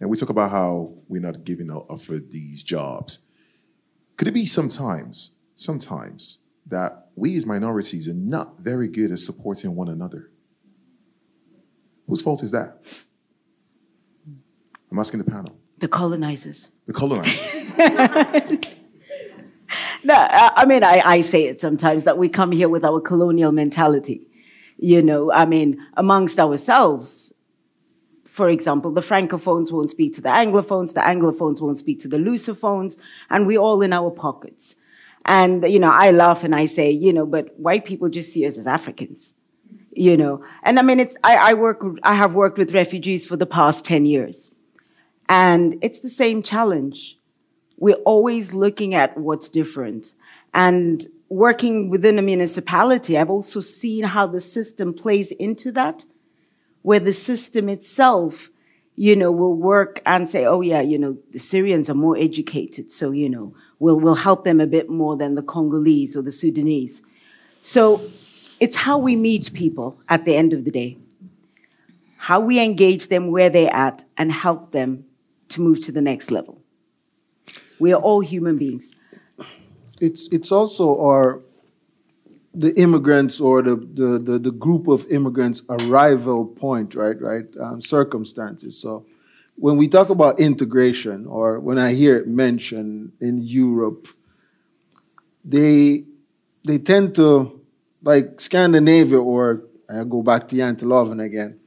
[0.00, 3.26] And we talk about how we're not giving out offered these jobs.
[4.16, 9.76] Could it be sometimes, sometimes, that we as minorities are not very good at supporting
[9.76, 10.30] one another?
[12.06, 12.84] Whose fault is that?
[14.92, 15.56] I'm asking the panel.
[15.78, 16.68] The colonizers.
[16.86, 18.66] The colonizers.
[20.04, 23.52] No, I mean, I, I say it sometimes that we come here with our colonial
[23.52, 24.20] mentality.
[24.76, 27.32] You know, I mean, amongst ourselves,
[28.24, 32.16] for example, the francophones won't speak to the anglophones, the anglophones won't speak to the
[32.16, 32.98] lusophones,
[33.30, 34.74] and we're all in our pockets.
[35.24, 38.44] And, you know, I laugh and I say, you know, but white people just see
[38.46, 39.34] us as Africans,
[39.92, 40.44] you know.
[40.64, 43.84] And I mean, it's, I, I work, I have worked with refugees for the past
[43.84, 44.51] 10 years.
[45.32, 47.16] And it's the same challenge.
[47.78, 50.12] We're always looking at what's different.
[50.52, 56.04] And working within a municipality, I've also seen how the system plays into that,
[56.82, 58.50] where the system itself,
[58.94, 62.90] you know, will work and say, oh yeah, you know, the Syrians are more educated,
[62.90, 66.30] so, you know, we'll, we'll help them a bit more than the Congolese or the
[66.30, 67.00] Sudanese.
[67.62, 68.02] So
[68.60, 70.98] it's how we meet people at the end of the day,
[72.18, 75.06] how we engage them where they're at and help them
[75.52, 76.62] to move to the next level.
[77.78, 78.92] We are all human beings.
[80.00, 81.40] it's it's also our
[82.54, 87.80] the immigrants or the, the, the, the group of immigrants arrival point, right, right, um,
[87.80, 88.78] circumstances.
[88.78, 89.06] So
[89.56, 94.06] when we talk about integration or when I hear it mentioned in Europe,
[95.44, 96.04] they
[96.64, 97.60] they tend to
[98.02, 101.58] like Scandinavia or I go back to Janteloven again.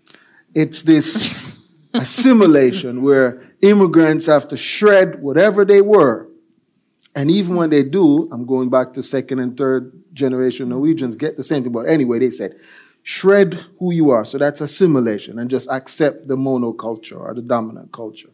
[0.54, 1.56] It's this
[1.94, 6.30] assimilation where immigrants have to shred whatever they were
[7.16, 11.38] And even when they do, I'm going back to second and third generation Norwegians, get
[11.38, 11.72] the same thing.
[11.72, 12.59] But anyway, they said,
[13.03, 14.26] shred who you are.
[14.26, 18.30] So that's assimilation and just accept the monoculture or the dominant culture.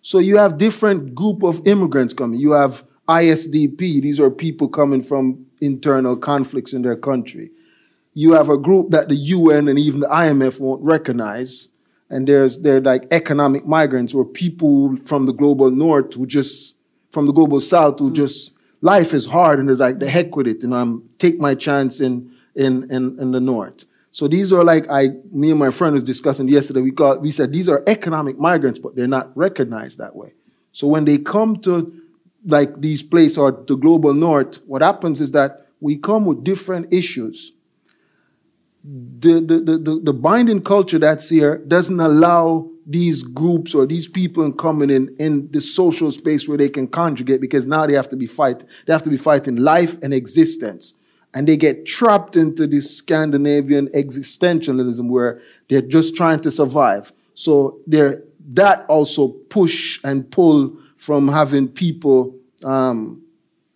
[0.00, 2.40] So you have different group of immigrants coming.
[2.40, 4.02] You have ISDP.
[4.02, 7.50] These are people coming from internal conflicts in their country.
[8.14, 11.68] You have a group that the UN and even the IMF won't recognize.
[12.12, 16.76] And there's they're like economic migrants or people from the global north who just
[17.10, 18.14] from the global south who mm.
[18.14, 20.62] just life is hard and is like the heck with it.
[20.62, 23.86] And I'm take my chance in in in, in the north.
[24.12, 26.82] So these are like I, me and my friend was discussing yesterday.
[26.82, 30.34] We got, we said these are economic migrants, but they're not recognized that way.
[30.72, 31.92] So when they come to
[32.44, 36.92] like these places or the global north, what happens is that we come with different
[36.92, 37.52] issues.
[38.84, 44.52] The, the, the, the, binding culture that's here doesn't allow these groups or these people
[44.52, 48.16] coming in in the social space where they can conjugate because now they have to
[48.16, 50.94] be fight they have to be fighting life and existence
[51.34, 57.12] and they get trapped into this Scandinavian existentialism where they're just trying to survive.
[57.34, 58.22] So they're,
[58.52, 63.22] that also push and pull from having people um,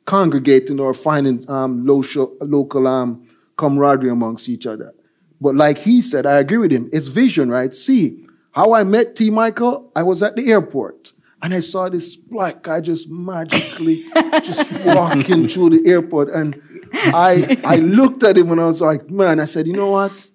[0.05, 3.26] congregating or finding um, local, local um,
[3.57, 4.93] camaraderie amongst each other.
[5.41, 6.89] But like he said, I agree with him.
[6.93, 7.75] It's vision, right?
[7.75, 9.31] See, how I met T.
[9.31, 14.05] Michael, I was at the airport and I saw this black guy just magically
[14.43, 16.31] just walking through the airport.
[16.31, 16.61] And
[16.93, 20.27] I, I looked at him and I was like, man, I said, you know what?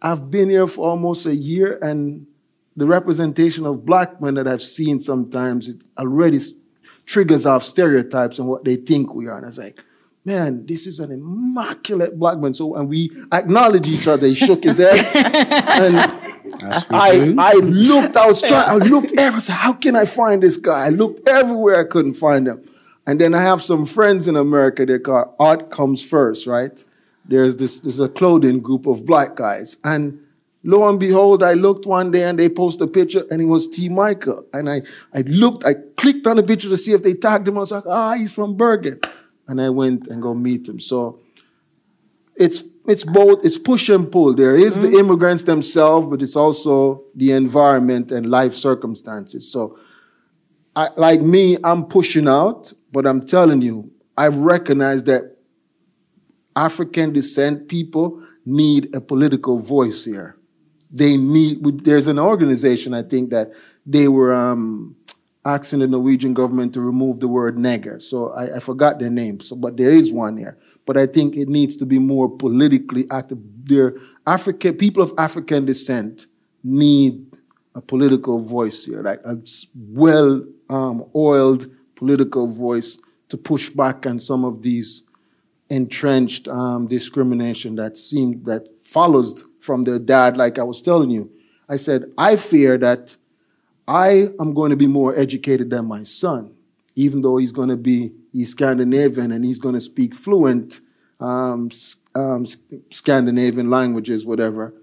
[0.00, 2.26] I've been here for almost a year and
[2.76, 6.38] the representation of black men that I've seen sometimes, it already
[7.04, 9.36] triggers off stereotypes and what they think we are.
[9.36, 9.82] And I was like,
[10.28, 12.54] man, this is an immaculate black man.
[12.54, 14.26] So, and we acknowledge each other.
[14.26, 14.98] He shook his head.
[15.14, 15.96] and
[16.90, 19.36] I, I looked, I was trying, I looked everywhere.
[19.36, 20.86] I said, how can I find this guy?
[20.86, 22.62] I looked everywhere, I couldn't find him.
[23.06, 26.84] And then I have some friends in America, they call Art Comes First, right?
[27.24, 29.78] There's this, there's a clothing group of black guys.
[29.82, 30.20] And
[30.62, 33.66] lo and behold, I looked one day and they post a picture and it was
[33.66, 33.88] T.
[33.88, 34.44] Michael.
[34.52, 34.82] And I,
[35.14, 37.56] I looked, I clicked on the picture to see if they tagged him.
[37.56, 39.00] I was like, ah, he's from Bergen.
[39.48, 40.78] And I went and go meet him.
[40.78, 41.20] So
[42.36, 44.34] it's it's both it's push and pull.
[44.34, 44.92] There is mm-hmm.
[44.92, 49.50] the immigrants themselves, but it's also the environment and life circumstances.
[49.50, 49.78] So
[50.76, 55.36] I, like me, I'm pushing out, but I'm telling you, I recognize that
[56.54, 60.36] African descent people need a political voice here.
[60.90, 63.52] They need, there's an organization, I think, that
[63.84, 64.96] they were um,
[65.48, 68.02] asking the Norwegian government to remove the word nigger.
[68.02, 70.58] So I, I forgot their name, so, but there is one here.
[70.84, 73.38] But I think it needs to be more politically active.
[73.64, 73.96] Their
[74.26, 76.26] African, people of African descent
[76.62, 77.38] need
[77.74, 79.38] a political voice here, like a
[79.74, 82.98] well um, oiled political voice
[83.30, 85.04] to push back on some of these
[85.70, 90.36] entrenched um, discrimination that seemed that follows from their dad.
[90.36, 91.30] Like I was telling you,
[91.70, 93.16] I said I fear that
[93.88, 96.52] I am going to be more educated than my son,
[96.94, 100.80] even though he's going to be he's Scandinavian and he's going to speak fluent
[101.20, 101.70] um,
[102.14, 102.44] um,
[102.90, 104.74] Scandinavian languages, whatever.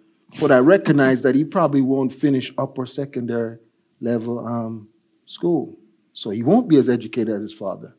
[0.42, 3.60] But I recognize that he probably won't finish upper secondary
[4.02, 4.90] level um,
[5.28, 5.78] school.
[6.14, 7.96] So he won't be as educated as his father.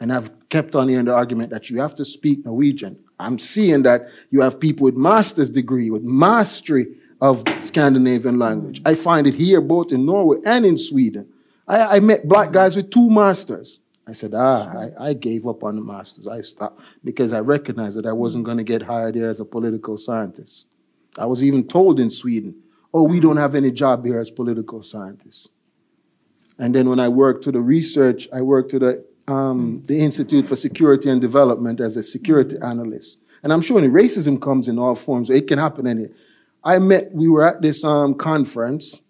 [0.00, 2.98] And I've kept on hearing the argument that you have to speak Norwegian.
[3.20, 6.86] I'm seeing that you have people with master's degree, with mastery
[7.20, 8.80] of Scandinavian language.
[8.86, 11.28] I find it here both in Norway and in Sweden.
[11.66, 13.80] I, I met black guys with two masters.
[14.06, 16.26] I said, ah, I, I, gave up on the masters.
[16.26, 19.44] I stopped because I recognized that I wasn't going to get hired here as a
[19.44, 20.66] political scientist.
[21.18, 22.62] I was even told in Sweden,
[22.94, 25.50] oh, we don't have any job here as political scientists.
[26.58, 30.46] And then when I worked to the research, I worked to the, um, the Institute
[30.46, 33.20] for Security and Development as a security analyst.
[33.42, 35.28] And I'm sure racism comes in all forms.
[35.28, 36.08] It can happen any.
[36.64, 39.00] I met, we were at this um, conference,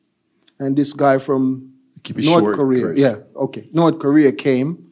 [0.59, 1.73] and this guy from
[2.09, 3.01] North short, Korea, Chris.
[3.01, 4.91] yeah, okay, North Korea came,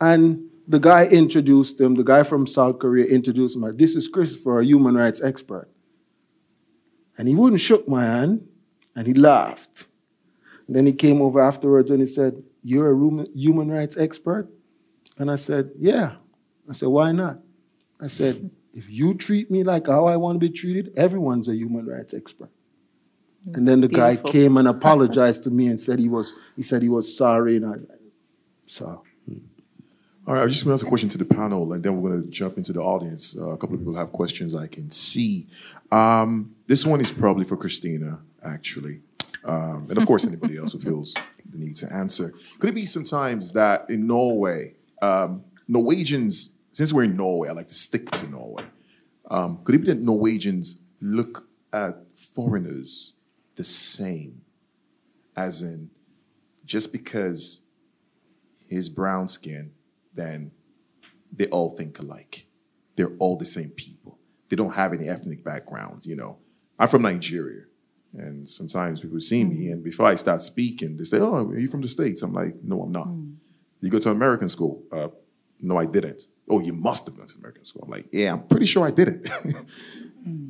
[0.00, 4.60] and the guy introduced him, the guy from South Korea introduced him, this is Christopher,
[4.60, 5.68] a human rights expert.
[7.16, 8.46] And he wouldn't shook my hand,
[8.94, 9.86] and he laughed.
[10.66, 14.48] And then he came over afterwards and he said, You're a human rights expert?
[15.16, 16.16] And I said, Yeah.
[16.68, 17.38] I said, Why not?
[18.00, 21.56] I said, If you treat me like how I want to be treated, everyone's a
[21.56, 22.50] human rights expert.
[23.54, 24.24] And then the Beautiful.
[24.24, 27.56] guy came and apologized to me and said he was he said he was sorry
[27.56, 27.76] and I
[28.66, 29.02] so
[30.28, 32.10] all right, I just want to ask a question to the panel, and then we're
[32.10, 33.34] going to jump into the audience.
[33.34, 35.46] Uh, a couple of people have questions I can see.
[35.90, 39.00] Um, this one is probably for Christina, actually.
[39.46, 41.14] Um, and of course, anybody else who feels
[41.48, 42.34] the need to answer.
[42.58, 47.68] Could it be sometimes that in Norway, um, Norwegians, since we're in Norway, I like
[47.68, 48.64] to stick to Norway.
[49.30, 53.22] Um, could it be that Norwegians look at foreigners
[53.56, 54.42] the same?
[55.36, 55.90] As in,
[56.64, 57.64] just because
[58.68, 59.72] he's brown skin,
[60.14, 60.50] then
[61.32, 62.46] they all think alike.
[62.96, 64.18] They're all the same people.
[64.48, 66.38] They don't have any ethnic backgrounds, you know.
[66.78, 67.62] I'm from Nigeria.
[68.14, 71.68] And sometimes people see me, and before I start speaking, they say, Oh, are you
[71.68, 72.22] from the States?
[72.22, 73.08] I'm like, No, I'm not.
[73.80, 74.82] You go to American school?
[74.90, 75.08] Uh,
[75.60, 76.26] no, I didn't.
[76.50, 77.82] Oh, you must have gone to American school.
[77.84, 79.28] I'm like, Yeah, I'm pretty sure I didn't.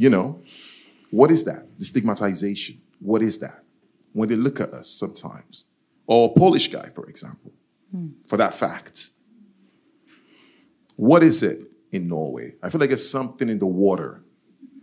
[0.00, 0.40] You know,
[1.10, 1.66] what is that?
[1.78, 2.80] The stigmatization.
[3.00, 3.64] What is that?
[4.12, 5.64] When they look at us sometimes,
[6.06, 7.52] or a Polish guy, for example,
[8.26, 9.10] for that fact.
[10.96, 11.58] What is it
[11.92, 12.52] in Norway?
[12.62, 14.22] I feel like it's something in the water.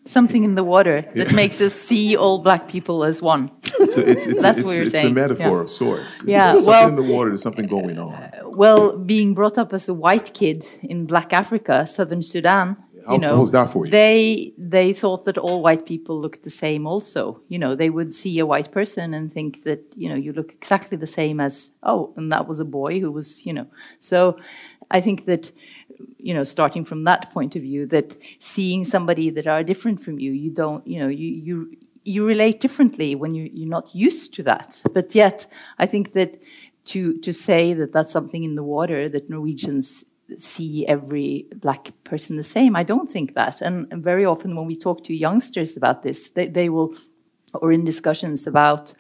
[0.07, 3.49] Something in the water that makes us see all black people as one.
[3.79, 5.61] It's a, it's, it's, That's it's, what you're it's a metaphor Yeah.
[5.61, 6.23] of sorts.
[6.25, 8.13] Yeah, There's well- something in the water, there's something going on.
[8.13, 12.77] Uh, well, being brought up as a white kid in Black Africa, Southern Sudan,
[13.07, 13.91] How- you know, how was that for you?
[13.91, 16.85] They they thought that all white people looked the same.
[16.87, 20.31] Also, you know, they would see a white person and think that you know you
[20.33, 23.67] look exactly the same as oh, and that was a boy who was you know.
[23.99, 24.37] So,
[24.97, 25.51] I think that
[26.17, 30.19] you know, starting from that point of view, that seeing somebody that are different from
[30.19, 34.33] you, you don't, you know, you you you relate differently when you you're not used
[34.35, 34.81] to that.
[34.93, 35.47] But yet,
[35.79, 36.41] I think that
[36.85, 40.05] to to say that that's something in the water that Norwegians
[40.37, 43.61] see every black person the same, I don't think that.
[43.61, 46.95] And, very often when we talk to youngsters about this, they, they will,
[47.53, 48.93] or in discussions about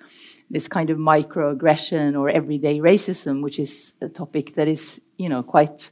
[0.49, 5.41] this kind of microaggression or everyday racism, which is a topic that is, you know,
[5.41, 5.91] quite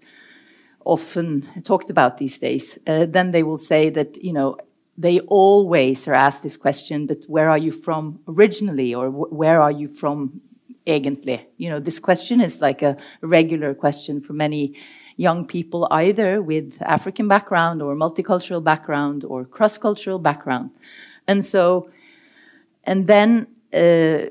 [0.85, 4.57] often talked about these days, uh, then they will say that, you know,
[4.97, 9.61] they always are asked this question, but where are you from originally, or wh- where
[9.61, 10.41] are you from
[10.85, 11.39] egentlig?
[11.57, 14.76] You know, this question is like a regular question for many
[15.18, 20.72] young people, either with African background or multicultural background or cross-cultural background,
[21.27, 21.89] and so,
[22.84, 23.47] and then.
[23.73, 24.30] Uh,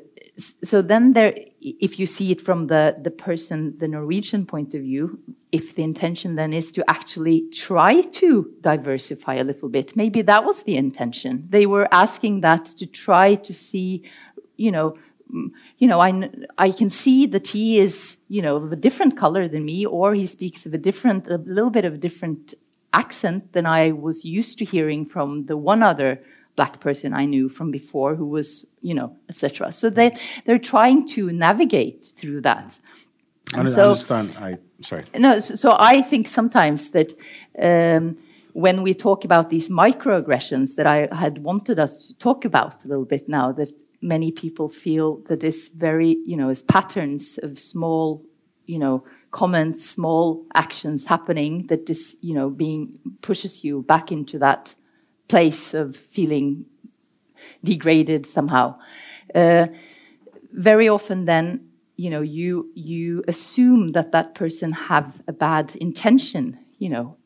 [0.63, 4.81] so then there if you see it from the the person the norwegian point of
[4.83, 5.19] view
[5.53, 10.45] if the intention then is to actually try to diversify a little bit maybe that
[10.45, 11.47] was the intention.
[11.49, 14.05] They were asking that to try to see
[14.57, 14.97] you know
[15.33, 19.17] mm, you know I, I can see that he is you know of a different
[19.17, 22.55] color than me or he speaks of a different a little bit of a different
[22.95, 26.23] accent than i was used to hearing from the one other
[26.63, 28.49] black person I knew from before who was,
[28.89, 29.73] you know, etc.
[29.73, 30.11] So they
[30.45, 32.79] they're trying to navigate through that.
[33.55, 34.29] I And don't so- understand.
[34.49, 35.05] I sorry.
[35.19, 37.11] No, so, so I think sometimes that
[37.71, 38.17] um,
[38.65, 42.89] when we talk about these microaggressions that I had wanted us to talk about a
[42.89, 43.71] little bit now, that
[44.01, 48.05] many people feel that is very, you know, is patterns of small,
[48.67, 54.39] you know, comments, small actions happening that this, you know, being pushes you back into
[54.39, 54.75] that
[55.33, 56.67] place of feeling
[57.65, 58.79] degraded somehow.
[59.35, 59.67] Uh,
[60.53, 66.59] very often then you know you you assume that that person have a bad intention
[66.79, 67.17] you know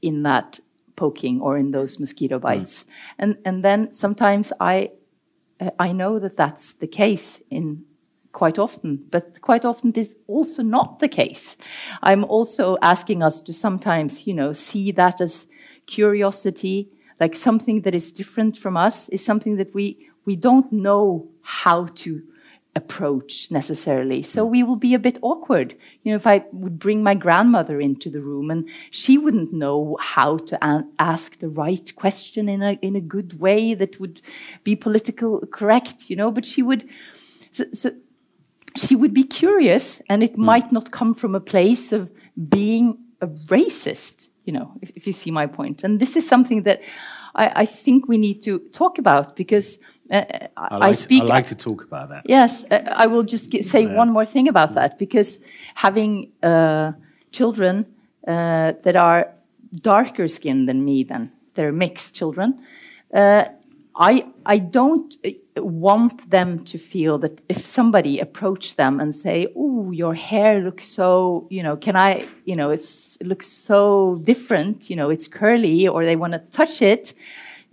[0.00, 0.60] in that
[0.94, 2.84] poking or in those mosquito bites.
[3.18, 4.90] And and then sometimes i
[5.60, 7.84] uh, i know that that's the case in
[8.32, 11.56] quite often but quite often it is also not the case.
[12.02, 15.48] I'm also asking us to sometimes you know see that as
[15.86, 16.90] curiosity
[17.20, 21.86] like something that is different from us is something that we we don't know how
[21.86, 22.22] to
[22.76, 24.22] approach necessarily.
[24.22, 24.50] So mm.
[24.50, 25.74] we will be a bit awkward.
[26.02, 29.96] You know, if I would bring my grandmother into the room and she wouldn't know
[29.98, 34.20] how to ask the right question in a in a good way that would
[34.62, 36.86] be political correct, you know, but she would
[37.50, 37.90] so, so
[38.76, 40.44] she would be curious and it mm.
[40.44, 42.12] might not come from a place of
[42.48, 46.62] being a racist you know if, if you see my point and this is something
[46.62, 46.80] that
[47.34, 49.78] i, I think we need to talk about because
[50.10, 50.22] uh,
[50.56, 52.22] I I, like, speak I like to talk about that.
[52.26, 55.40] Yes, uh, I will just get, say one more thing about that because
[55.74, 56.92] having uh,
[57.32, 57.86] children
[58.26, 59.32] uh, that are
[59.74, 62.60] darker skinned than me, then they're mixed children.
[63.12, 63.46] Uh,
[63.96, 69.52] I I don't uh, want them to feel that if somebody approach them and say,
[69.56, 74.18] "Oh, your hair looks so," you know, can I, you know, it's it looks so
[74.22, 77.12] different, you know, it's curly, or they want to touch it,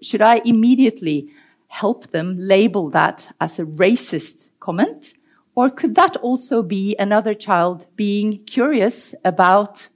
[0.01, 1.29] should I immediately
[1.67, 5.13] help them label that as a racist comment?
[5.55, 9.89] Or could that also be another child being curious about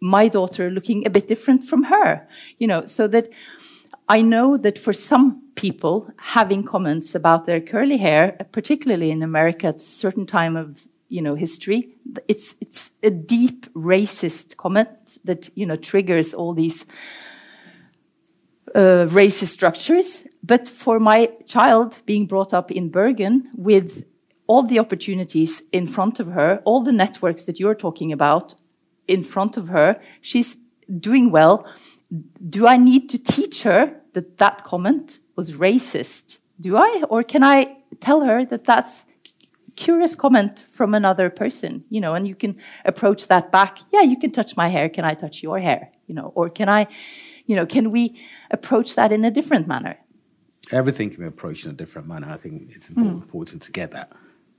[0.00, 2.26] my daughter looking a bit different from her?
[2.58, 3.28] You know, so that
[4.08, 9.66] I know that for some people, having comments about their curly hair, particularly in America
[9.66, 11.94] at a certain time of you know history.
[12.26, 16.86] It's it's a deep racist comment that you know triggers all these
[18.74, 20.26] uh, racist structures.
[20.42, 24.04] But for my child being brought up in Bergen with
[24.46, 28.54] all the opportunities in front of her, all the networks that you're talking about
[29.06, 30.56] in front of her, she's
[31.00, 31.66] doing well.
[32.48, 36.38] Do I need to teach her that that comment was racist?
[36.60, 37.02] Do I?
[37.08, 39.04] Or can I tell her that that's
[39.68, 43.78] a curious comment from another person, you know, and you can approach that back.
[43.92, 44.88] Yeah, you can touch my hair.
[44.88, 45.90] Can I touch your hair?
[46.06, 46.86] You know, or can I,
[47.46, 48.18] you know, can we
[48.50, 49.98] approach that in a different manner?
[50.70, 52.28] Everything can be approached in a different manner.
[52.30, 54.12] I think it's important, important to get that.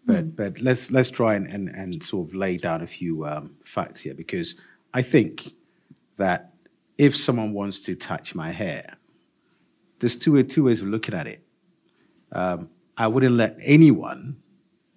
[0.06, 3.56] But but let's let's try and, and, and sort of lay down a few um,
[3.64, 4.56] facts here because
[4.92, 5.54] I think
[6.18, 6.54] that
[7.00, 8.98] if someone wants to touch my hair,
[10.00, 11.42] there's two two ways of looking at it.
[12.32, 14.38] Um, I wouldn't let anyone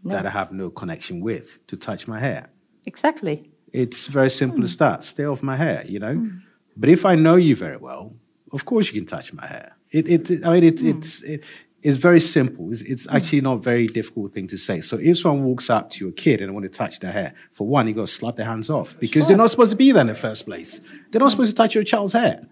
[0.05, 2.51] that I have no connection with to touch my hair.
[2.87, 3.49] Exactly.
[3.73, 4.65] It's very simple hmm.
[4.65, 5.05] as that.
[5.05, 6.15] Stay off my hair, you know.
[6.15, 6.39] Hmm.
[6.77, 8.13] But if I know you very well,
[8.51, 9.77] of course you can touch my hair.
[9.93, 10.89] It, it, I mean, it, hmm.
[10.89, 11.45] it's, it,
[11.83, 12.71] it's very simple.
[12.71, 13.15] It's, it's mm.
[13.15, 14.81] actually not a very difficult thing to say.
[14.81, 17.35] So if someone walks up to your kid and they want to touch their hair,
[17.51, 19.93] for one, you got to slap their hands off because they're not supposed to be
[19.93, 20.81] there in the first place.
[21.11, 21.31] They're not mm.
[21.33, 22.47] supposed to touch your child's hair.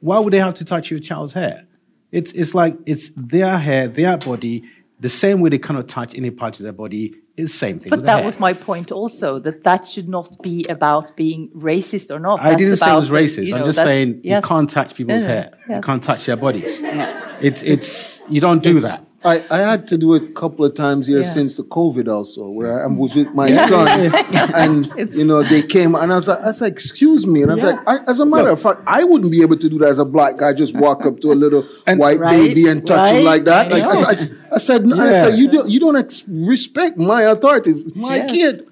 [0.00, 1.66] Why would they have to touch your child's hair?
[2.12, 4.64] It's, it's like it's their hair, their body.
[5.00, 7.90] The same way they cannot touch any part of their body is same thing.
[7.90, 12.18] But that was my point also, that that should not be about being racist or
[12.18, 12.40] not.
[12.40, 13.46] I That's didn't say it was racist.
[13.46, 14.42] you I'm just saying yes.
[14.42, 15.58] you can't touch people's No, no, hair.
[15.68, 16.80] You can't touch their bodies.
[17.40, 19.04] It's it's you don't do that.
[19.24, 21.24] I, I had to do it a couple of times here Yeah.
[21.38, 24.12] since the COVID also, where I was with my son,
[24.54, 27.50] and you know they came, and I was like, I was like, excuse me, and
[27.50, 29.78] I was like, I, as a matter of fact, I wouldn't be able to do
[29.78, 32.86] that as a black guy, just walk up to a little white Right, baby and
[32.86, 33.72] touch him like that.
[33.72, 34.08] I Like I, know.
[34.10, 37.96] s- I said, no, I said, you don't, you don't ex- respect my authorities, It's
[37.96, 38.66] my kid.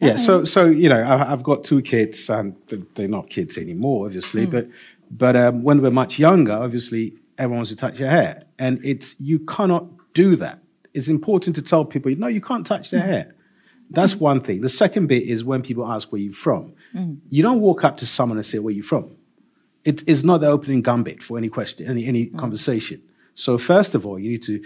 [0.00, 0.16] Yeah.
[0.16, 2.56] So so you know I, I've got two kids and
[2.96, 4.46] they're not kids anymore, obviously.
[4.46, 4.66] But
[5.12, 9.16] but um, when we're much younger, obviously everyone wants to touch your hair, and it's
[9.20, 10.60] you cannot do that.
[10.94, 13.34] It's important to tell people no, you can't touch their hair.
[13.90, 14.62] That's one thing.
[14.62, 16.72] The second bit is when people ask where you're from.
[16.94, 17.18] Mm.
[17.28, 19.16] You don't walk up to someone and say where you're from.
[19.84, 22.38] It is not the opening gambit for any question, any any mm.
[22.38, 23.02] conversation.
[23.34, 24.62] So first of all, you need to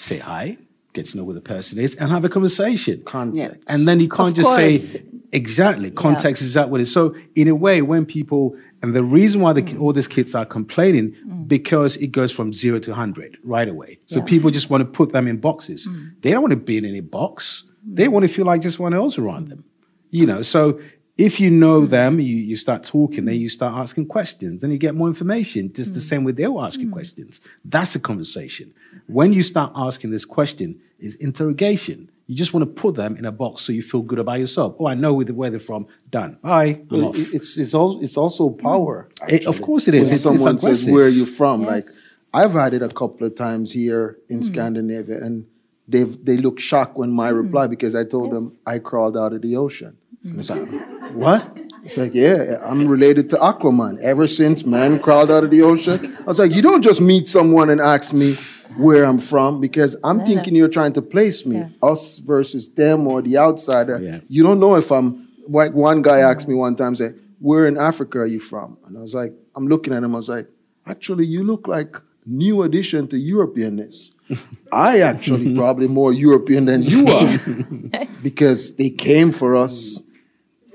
[0.00, 0.56] say hi,
[0.94, 3.02] get to know who the person is, and have a conversation.
[3.04, 3.60] Context.
[3.66, 4.92] And then you can't Of just course.
[4.92, 5.02] say
[5.32, 6.92] exactly context is that what it is.
[6.92, 10.34] So in a way, when people and the reason why the, ki- all these kids
[10.34, 11.16] are complaining
[11.46, 13.98] because it goes from zero to hundred right away.
[14.06, 15.86] So people just want to put them in boxes.
[15.86, 16.20] Mm.
[16.20, 17.64] They don't want to be in any box.
[17.84, 19.64] They want to feel like just one else around them.
[20.10, 20.42] You know.
[20.42, 20.80] So
[21.16, 21.88] if you know mm.
[21.88, 25.72] them, you, you start talking, then you start asking questions, then you get more information.
[25.72, 26.08] Just the mm.
[26.08, 27.40] same way they'll ask you questions.
[27.64, 28.74] That's a conversation.
[29.06, 32.10] When you start asking this question, is interrogation.
[32.26, 34.76] You just want to put them in a box so you feel good about yourself.
[34.80, 35.86] Oh, I know where they're- from.
[36.10, 36.38] Done.
[36.42, 36.80] Bye.
[36.82, 37.34] I'm Well, off.
[37.34, 39.08] It's it's all it's also power.
[39.22, 39.32] Mm.
[39.32, 40.06] It- of course it is.
[40.06, 41.86] When It's- it's someone says where are you from, like
[42.34, 44.44] I've had it a couple of times here in mm.
[44.44, 45.46] Scandinavia, and
[45.88, 47.42] they've they look shocked when my mm.
[47.42, 49.96] reply because I told them I crawled out of the ocean.
[50.24, 50.68] And it's like,
[51.14, 51.56] what?
[51.84, 54.00] It's like, yeah, I'm related to Aquaman.
[54.00, 57.28] Ever since man crawled out of the ocean, I was like, you don't just meet
[57.28, 58.36] someone and ask me
[58.76, 63.22] where I'm from because I'm thinking you're trying to place me, us versus them or
[63.22, 63.98] the outsider.
[63.98, 64.20] Yeah.
[64.28, 67.76] You don't know if I'm like one guy asked me one time, say, Where in
[67.76, 68.78] Africa are you from?
[68.86, 70.48] And I was like, I'm looking at him, I was like,
[70.86, 74.12] actually you look like new addition to Europeanness.
[74.72, 78.06] I actually probably more European than you are.
[78.22, 80.02] because they came for us.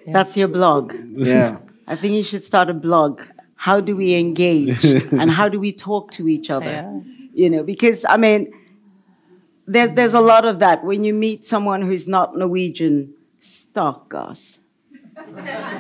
[0.08, 0.94] That's your blog.
[1.16, 1.60] Yeah.
[1.88, 3.22] I think you should start a blog.
[3.56, 7.04] How do we engage and how do we talk to each other?
[7.34, 7.44] Yeah.
[7.44, 8.52] You know, because I mean,
[9.68, 10.84] there, there's a lot of that.
[10.84, 14.60] When you meet someone who's not Norwegian, stakkars.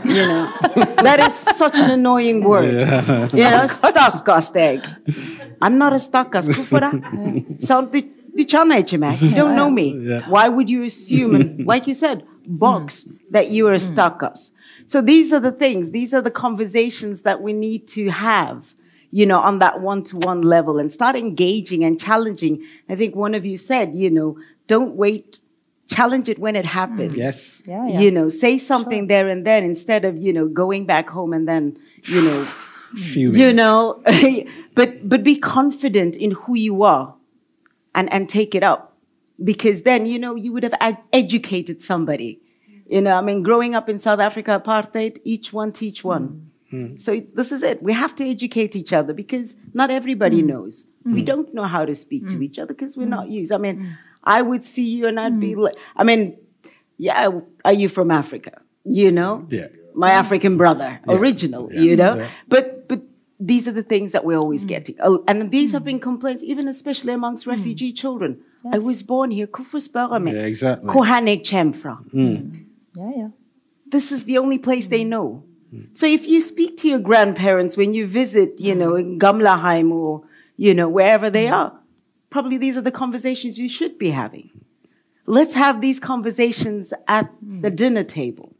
[0.05, 0.53] You know,
[1.01, 2.73] that is such an annoying word.
[2.73, 4.85] You know, stakkars deg.
[5.61, 6.47] I'm not a stakkars.
[6.47, 7.63] Hvorfor det?
[7.63, 7.91] Sant?
[8.33, 9.19] Du, du kjenner ikke meg.
[9.21, 9.91] You don't know me.
[10.29, 13.17] Why would you assume, and like you said, box mm.
[13.29, 13.91] that you are a mm.
[13.91, 14.51] stakkars?
[14.85, 18.73] So these are the things, these are the conversations that we need to have,
[19.11, 22.63] you know, on that one to one level and start engaging and challenging.
[22.89, 25.39] I think one of you said, you know, don't wait,
[25.87, 27.15] challenge it when it happens.
[27.15, 27.61] yes.
[27.65, 27.99] Yeah, yeah.
[27.99, 31.47] You know, say something there and then instead of, you know, going back home and
[31.47, 32.45] then, you know,
[32.95, 33.39] Fuming.
[33.39, 34.01] you know,
[34.75, 37.15] but but be confident in who you are
[37.95, 38.91] and and take it up
[39.43, 42.39] because then you know you would have ed- educated somebody
[42.87, 46.45] you know i mean growing up in south africa apartheid each one teach one mm.
[46.71, 46.99] Mm.
[46.99, 50.47] so this is it we have to educate each other because not everybody mm.
[50.51, 51.13] knows mm.
[51.13, 53.97] we don't know how to speak to each other because we're not used i mean
[54.23, 56.37] i would see you and i'd be like i mean
[57.01, 57.29] yeah,
[57.65, 58.61] are you from Africa?
[58.85, 59.47] You know?
[59.49, 59.69] Yeah.
[59.95, 62.15] My African brother, original, you know?
[62.15, 62.29] Yeah.
[62.47, 63.01] But but
[63.39, 64.95] these are the things that we're always getting.
[65.01, 68.37] Uh, And these have been complaints, even especially amongst refugee children.
[68.71, 69.47] I was born here.
[69.47, 70.19] Hvorfor spørger?
[70.27, 70.89] Yeah, exactly.
[70.91, 71.41] Hvor han jeg?
[72.95, 73.29] Yeah, yeah.
[73.91, 75.43] This is the only place they know.
[75.73, 75.95] Mm.
[75.97, 80.23] So if you speak to your grandparents when you visit, you know, in Gamlaheim or,
[80.57, 81.53] you know, wherever they mm.
[81.53, 81.79] are,
[82.29, 84.49] probably these are the conversations you should be having.
[85.25, 88.55] Let's have these conversations at the dinner table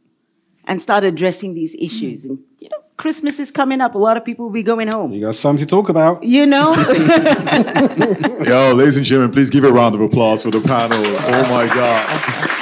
[0.64, 2.24] and start addressing these issues.
[2.24, 3.94] And, you know, Christmas is coming up.
[3.94, 5.12] A lot of people will be going home.
[5.12, 6.22] You got something to talk about.
[6.22, 6.72] You know?
[8.46, 10.98] Yo, ladies and gentlemen, please give a round of applause for the panel.
[10.98, 12.61] Oh my God.